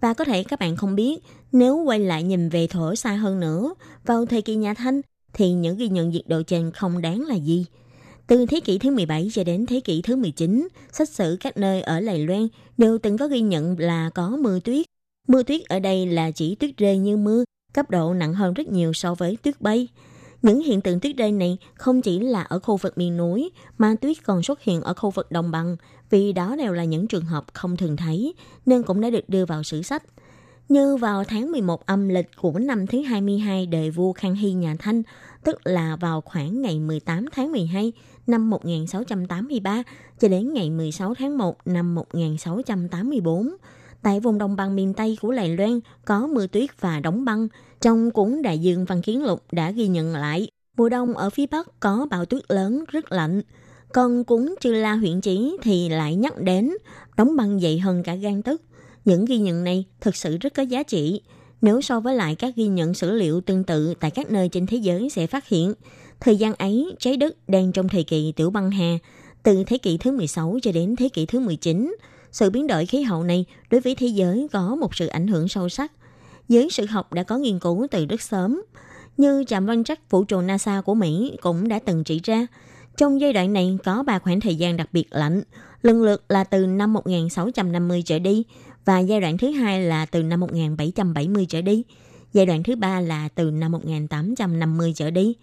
[0.00, 3.40] Và có thể các bạn không biết, nếu quay lại nhìn về thổ xa hơn
[3.40, 3.74] nữa,
[4.06, 5.00] vào thời kỳ nhà Thanh,
[5.32, 7.66] thì những ghi nhận nhiệt độ trên không đáng là gì.
[8.26, 11.82] Từ thế kỷ thứ 17 cho đến thế kỷ thứ 19, sách sử các nơi
[11.82, 12.48] ở Lài Loan
[12.78, 14.86] đều từng có ghi nhận là có mưa tuyết.
[15.26, 18.68] Mưa tuyết ở đây là chỉ tuyết rơi như mưa, cấp độ nặng hơn rất
[18.68, 19.88] nhiều so với tuyết bay.
[20.42, 23.94] Những hiện tượng tuyết rơi này không chỉ là ở khu vực miền núi, mà
[24.00, 25.76] tuyết còn xuất hiện ở khu vực đồng bằng,
[26.10, 28.34] vì đó đều là những trường hợp không thường thấy,
[28.66, 30.02] nên cũng đã được đưa vào sử sách.
[30.68, 34.76] Như vào tháng 11 âm lịch của năm thứ 22 đời vua Khang Hy nhà
[34.78, 35.02] Thanh,
[35.44, 37.92] tức là vào khoảng ngày 18 tháng 12
[38.26, 39.82] năm 1683
[40.18, 43.56] cho đến ngày 16 tháng 1 năm 1684.
[44.06, 47.48] Tại vùng đồng bằng miền Tây của Lài Loan có mưa tuyết và đóng băng.
[47.80, 51.46] Trong cuốn Đại dương Văn Kiến Lục đã ghi nhận lại, mùa đông ở phía
[51.46, 53.42] Bắc có bão tuyết lớn rất lạnh.
[53.92, 56.70] Còn cuốn Chư La huyện chỉ thì lại nhắc đến
[57.16, 58.62] đóng băng dày hơn cả gan tức.
[59.04, 61.20] Những ghi nhận này thực sự rất có giá trị.
[61.62, 64.66] Nếu so với lại các ghi nhận sử liệu tương tự tại các nơi trên
[64.66, 65.74] thế giới sẽ phát hiện,
[66.20, 68.98] thời gian ấy trái đất đang trong thời kỳ tiểu băng hà,
[69.42, 71.96] từ thế kỷ thứ 16 cho đến thế kỷ thứ 19.
[72.36, 75.48] Sự biến đổi khí hậu này đối với thế giới có một sự ảnh hưởng
[75.48, 75.92] sâu sắc.
[76.48, 78.62] Giới sự học đã có nghiên cứu từ rất sớm,
[79.16, 82.46] như trạm quan trắc vũ trụ NASA của Mỹ cũng đã từng chỉ ra,
[82.96, 85.42] trong giai đoạn này có ba khoảng thời gian đặc biệt lạnh,
[85.82, 88.44] lần lượt là từ năm 1650 trở đi
[88.84, 91.82] và giai đoạn thứ hai là từ năm 1770 trở đi.
[92.32, 95.36] Giai đoạn thứ ba là từ năm 1850 trở đi.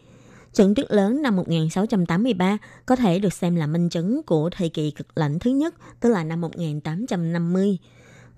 [0.53, 4.91] Trận tuyết lớn năm 1683 có thể được xem là minh chứng của thời kỳ
[4.91, 7.77] cực lạnh thứ nhất, tức là năm 1850.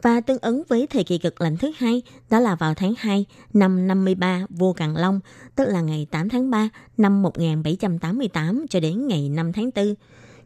[0.02, 3.26] Và tương ứng với thời kỳ cực lạnh thứ hai, đó là vào tháng 2
[3.54, 5.20] năm 53 vua Càn Long,
[5.56, 9.96] tức là ngày 8 tháng 3 năm 1788 cho đến ngày 5 tháng 4.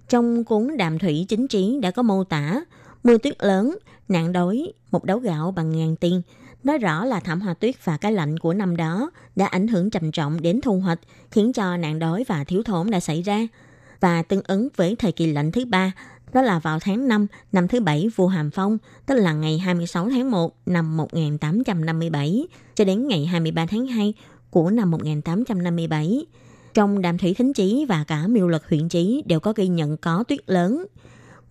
[0.09, 2.61] Trong cuốn Đàm Thủy Chính Trí đã có mô tả
[3.03, 6.21] mưa tuyết lớn, nạn đói, một đấu gạo bằng ngàn tiền,
[6.63, 9.89] nói rõ là thảm họa tuyết và cái lạnh của năm đó đã ảnh hưởng
[9.89, 10.99] trầm trọng đến thu hoạch,
[11.31, 13.47] khiến cho nạn đói và thiếu thốn đã xảy ra.
[13.99, 15.91] Và tương ứng với thời kỳ lạnh thứ ba,
[16.33, 20.09] Đó là vào tháng 5 năm thứ bảy vua Hàm Phong, tức là ngày 26
[20.09, 24.13] tháng 1 năm 1857 cho đến ngày 23 tháng 2
[24.49, 26.25] của năm 1857.
[26.73, 29.97] Trong Đàm Thủy Thính Chí và cả Miêu Lực huyện Chí đều có ghi nhận
[29.97, 30.85] có tuyết lớn.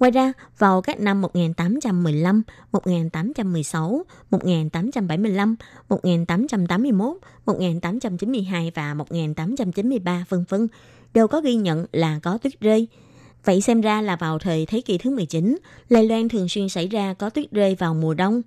[0.01, 2.43] Ngoài ra, vào các năm 1815,
[2.73, 5.57] 1816, 1875,
[5.89, 10.69] 1881, 1892 và 1893 vân vân
[11.15, 12.89] đều có ghi nhận là có tuyết rơi.
[13.45, 16.89] Vậy xem ra là vào thời thế kỷ thứ 19, Lai Loan thường xuyên xảy
[16.89, 18.43] ra có tuyết rơi vào mùa đông.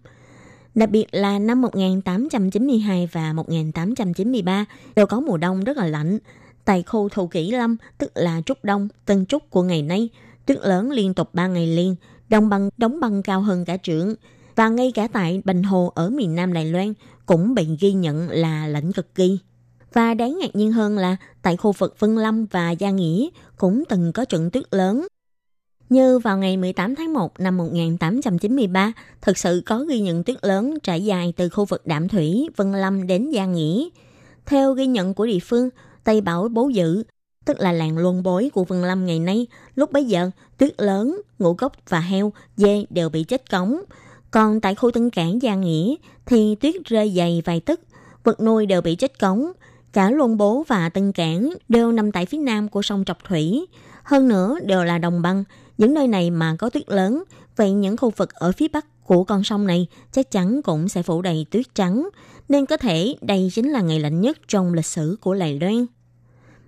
[0.76, 6.18] Đặc biệt là năm 1892 và 1893 đều có mùa đông rất là lạnh.
[6.66, 10.10] Tại khu Thổ Kỷ Lâm, tức là Trúc Đông, Tân Trúc của ngày nay,
[10.46, 11.96] tuyết lớn liên tục 3 ngày liền,
[12.30, 14.16] đồng bằng đóng băng cao hơn cả trượng.
[14.56, 16.94] Và ngay cả tại Bành Hồ ở miền Nam Đài Loan
[17.26, 19.40] cũng bị ghi nhận là lạnh cực kỳ.
[19.94, 23.84] Và đáng ngạc nhiên hơn là tại khu vực Vân Lâm và Gia Nghĩa cũng
[23.90, 25.08] từng có trận tuyết lớn.
[25.90, 30.78] Như vào ngày 18 tháng 1 năm 1893, thực sự có ghi nhận tuyết lớn
[30.84, 33.90] trải dài từ khu vực Đạm Thủy, Vân Lâm đến Gia Nghĩa.
[34.46, 35.70] Theo ghi nhận của địa phương,
[36.04, 37.04] Tây Bảo Bố Dự,
[37.46, 41.22] tức là làng luân bối của Vân Lâm ngày nay, lúc bấy giờ tuyết lớn,
[41.40, 43.82] ngũ cốc và heo, dê đều bị chết cống.
[44.32, 47.80] Còn tại khu Tân Cảng Gia Nghĩa thì tuyết rơi dày vài tấc,
[48.24, 49.52] vật nuôi đều bị chết cống.
[49.94, 53.66] Cả Luân Bố và Tân Cảng đều nằm tại phía nam của sông Trọc Thủy.
[54.04, 55.44] Hơn nữa đều là đồng băng.
[55.78, 57.24] Những nơi này mà có tuyết lớn,
[57.56, 61.04] vậy những khu vực ở phía bắc của con sông này chắc chắn cũng sẽ
[61.04, 62.10] phủ đầy tuyết trắng.
[62.50, 65.86] Nên có thể đây chính là ngày lạnh nhất trong lịch sử của Lài Loan.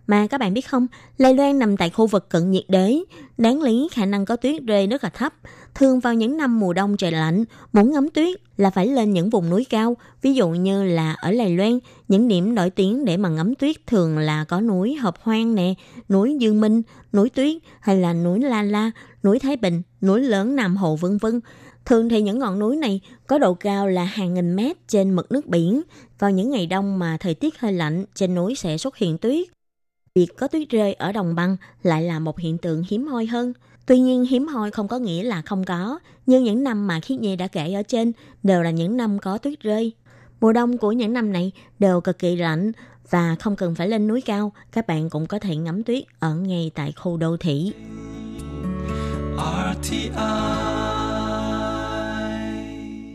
[0.07, 0.87] Mà các bạn biết không,
[1.17, 3.05] Lài Loan nằm tại khu vực cận nhiệt đới,
[3.37, 5.33] đáng lý khả năng có tuyết rơi rất là thấp.
[5.75, 7.43] Thường vào những năm mùa đông trời lạnh,
[7.73, 11.31] muốn ngắm tuyết là phải lên những vùng núi cao, ví dụ như là ở
[11.31, 15.15] Lài Loan, những điểm nổi tiếng để mà ngắm tuyết thường là có núi Hợp
[15.21, 15.73] Hoang nè,
[16.09, 16.81] núi Dương Minh,
[17.13, 18.91] núi Tuyết hay là núi La La,
[19.23, 21.39] núi Thái Bình, núi lớn Nam Hồ vân vân.
[21.85, 25.31] Thường thì những ngọn núi này có độ cao là hàng nghìn mét trên mực
[25.31, 25.81] nước biển.
[26.19, 29.47] Vào những ngày đông mà thời tiết hơi lạnh, trên núi sẽ xuất hiện tuyết.
[30.15, 33.53] Việc có tuyết rơi ở đồng băng lại là một hiện tượng hiếm hoi hơn.
[33.85, 37.19] Tuy nhiên hiếm hoi không có nghĩa là không có, nhưng những năm mà Khiết
[37.19, 38.11] Nhi đã kể ở trên
[38.43, 39.91] đều là những năm có tuyết rơi.
[40.41, 42.71] Mùa đông của những năm này đều cực kỳ lạnh
[43.09, 46.35] và không cần phải lên núi cao, các bạn cũng có thể ngắm tuyết ở
[46.35, 47.73] ngay tại khu đô thị.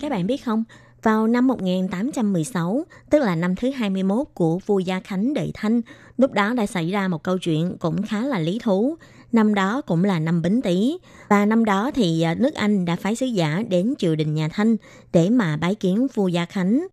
[0.01, 0.65] Các bạn biết không,
[1.03, 5.81] vào năm 1816, tức là năm thứ 21 của vua Gia Khánh Đệ Thanh,
[6.17, 8.97] lúc đó đã xảy ra một câu chuyện cũng khá là lý thú.
[9.33, 12.97] Năm đó cũng là năm Bính Tý và năm đó thì à, nước Anh đã
[12.97, 14.77] phái sứ giả đến triều đình nhà Thanh
[15.13, 16.87] để mà bái kiến vua Gia Khánh.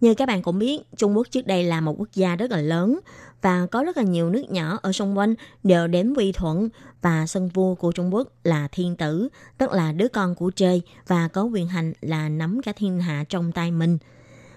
[0.00, 2.60] Như các bạn cũng biết, Trung Quốc trước đây là một quốc gia rất là
[2.60, 3.00] lớn
[3.44, 6.68] và có rất là nhiều nước nhỏ ở xung quanh đều đến quy thuận
[7.02, 9.28] và sân vua của Trung Quốc là thiên tử,
[9.58, 13.24] tức là đứa con của trời và có quyền hành là nắm cả thiên hạ
[13.28, 13.98] trong tay mình.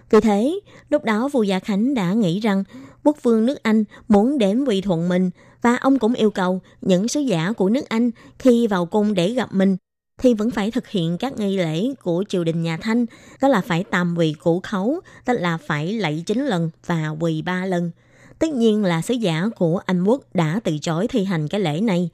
[0.10, 0.60] Vì thế,
[0.90, 2.64] lúc đó vua Gia Khánh đã nghĩ rằng
[3.04, 5.30] quốc vương nước Anh muốn đến quy thuận mình
[5.62, 9.30] và ông cũng yêu cầu những sứ giả của nước Anh khi vào cung để
[9.30, 9.78] gặp mình
[10.18, 13.06] thì vẫn phải thực hiện các nghi lễ của triều đình nhà Thanh,
[13.42, 17.42] đó là phải tàm quỳ củ khấu, tức là phải lạy chín lần và quỳ
[17.42, 17.92] ba lần.
[18.40, 21.82] Tất nhiên là sứ giả của Anh Quốc đã từ chối thi hành cái lễ
[21.82, 22.10] này.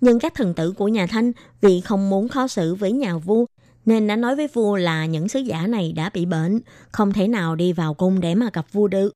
[0.00, 3.46] Nhưng các thần tử của nhà Thanh vì không muốn khó xử với nhà vua
[3.86, 6.60] nên đã nói với vua là những sứ giả này đã bị bệnh,
[6.92, 9.12] không thể nào đi vào cung để mà gặp vua được.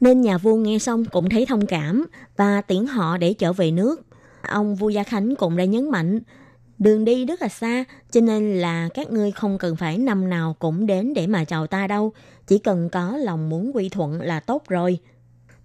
[0.00, 2.06] Nên nhà vua nghe xong cũng thấy thông cảm
[2.36, 4.06] và tiễn họ để trở về nước.
[4.48, 6.20] Ông vua Gia Khánh cũng đã nhấn mạnh
[6.78, 10.56] đường đi rất là xa, cho nên là các ngươi không cần phải năm nào
[10.58, 12.12] cũng đến để mà chào ta đâu,
[12.46, 14.98] chỉ cần có lòng muốn quy thuận là tốt rồi.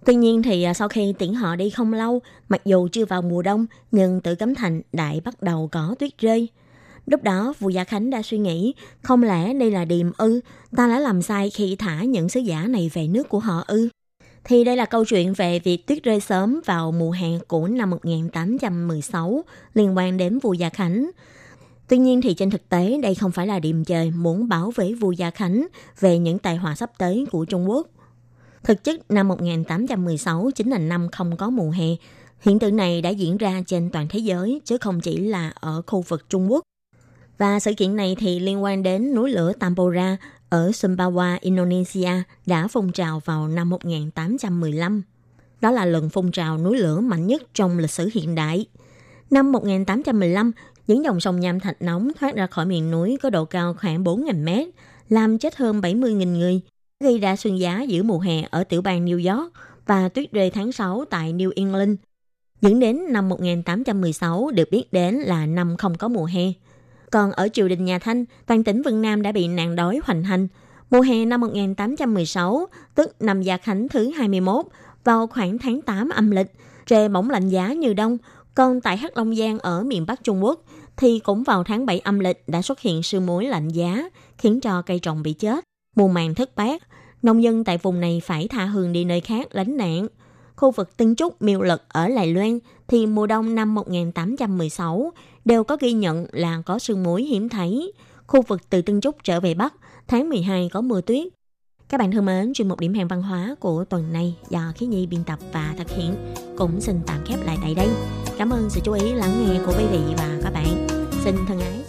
[0.04, 3.22] Tuy nhiên thì à, sau khi tiễn họ đi không lâu, mặc dù chưa vào
[3.22, 6.48] mùa đông, nhưng tự cấm thành đại bắt đầu có tuyết rơi.
[7.06, 10.40] Lúc đó, vua Gia Khánh đã suy nghĩ, không lẽ đây là điềm ư,
[10.76, 13.88] ta đã làm sai khi thả những sứ giả này về nước của họ ư?
[14.44, 17.90] Thì đây là câu chuyện về việc tuyết rơi sớm vào mùa hè của năm
[17.90, 19.44] 1816
[19.74, 21.10] liên quan đến vua Gia Khánh.
[21.88, 24.92] Tuy nhiên thì trên thực tế đây không phải là điềm trời muốn bảo vệ
[24.92, 25.66] vua Gia Khánh
[26.00, 27.86] về những tai họa sắp tới của Trung Quốc.
[28.64, 31.86] Thực chất năm 1816 chính là năm không có mùa hè.
[32.40, 35.82] Hiện tượng này đã diễn ra trên toàn thế giới chứ không chỉ là ở
[35.86, 36.62] khu vực Trung Quốc.
[37.38, 40.16] Và sự kiện này thì liên quan đến núi lửa Tambora
[40.48, 42.10] ở Sumbawa, Indonesia
[42.46, 45.02] đã phun trào vào năm 1815.
[45.60, 48.66] Đó là lần phun trào núi lửa mạnh nhất trong lịch sử hiện đại.
[49.30, 50.52] Năm 1815,
[50.86, 54.04] những dòng sông nham thạch nóng thoát ra khỏi miền núi có độ cao khoảng
[54.04, 54.68] 4.000 mét,
[55.08, 56.60] làm chết hơn 70.000 người,
[57.02, 59.52] gây ra sương giá giữa mùa hè ở tiểu bang New York
[59.86, 61.90] và tuyết rơi tháng 6 tại New England.
[62.60, 66.52] dẫn đến năm 1816 được biết đến là năm không có mùa hè.
[67.10, 70.22] Còn ở triều đình nhà Thanh, toàn tỉnh Vân Nam đã bị nạn đói hoành
[70.22, 70.48] hành.
[70.90, 74.66] Mùa hè năm 1816, tức năm Gia Khánh thứ 21,
[75.04, 76.52] vào khoảng tháng 8 âm lịch,
[76.86, 78.18] trời bỗng lạnh giá như đông.
[78.54, 80.64] Còn tại Hắc Long Giang ở miền Bắc Trung Quốc,
[80.96, 84.60] thì cũng vào tháng 7 âm lịch đã xuất hiện sương muối lạnh giá, khiến
[84.60, 85.64] cho cây trồng bị chết,
[85.96, 86.82] mùa màng thất bát.
[87.22, 90.06] Nông dân tại vùng này phải thả hường đi nơi khác lánh nạn.
[90.56, 92.58] Khu vực Tân Trúc, Miêu Lực ở Lài Loan
[92.88, 95.12] thì mùa đông năm 1816
[95.44, 97.92] đều có ghi nhận là có sương muối hiếm thấy.
[98.26, 99.74] Khu vực từ Tân Trúc trở về Bắc,
[100.08, 101.28] tháng 12 có mưa tuyết.
[101.88, 104.86] Các bạn thân mến, chuyên mục điểm hẹn văn hóa của tuần này do Khí
[104.86, 106.14] Nhi biên tập và thực hiện
[106.56, 107.88] cũng xin tạm khép lại tại đây.
[108.38, 110.86] Cảm ơn sự chú ý lắng nghe của quý vị và các bạn.
[111.24, 111.81] Xin thân ái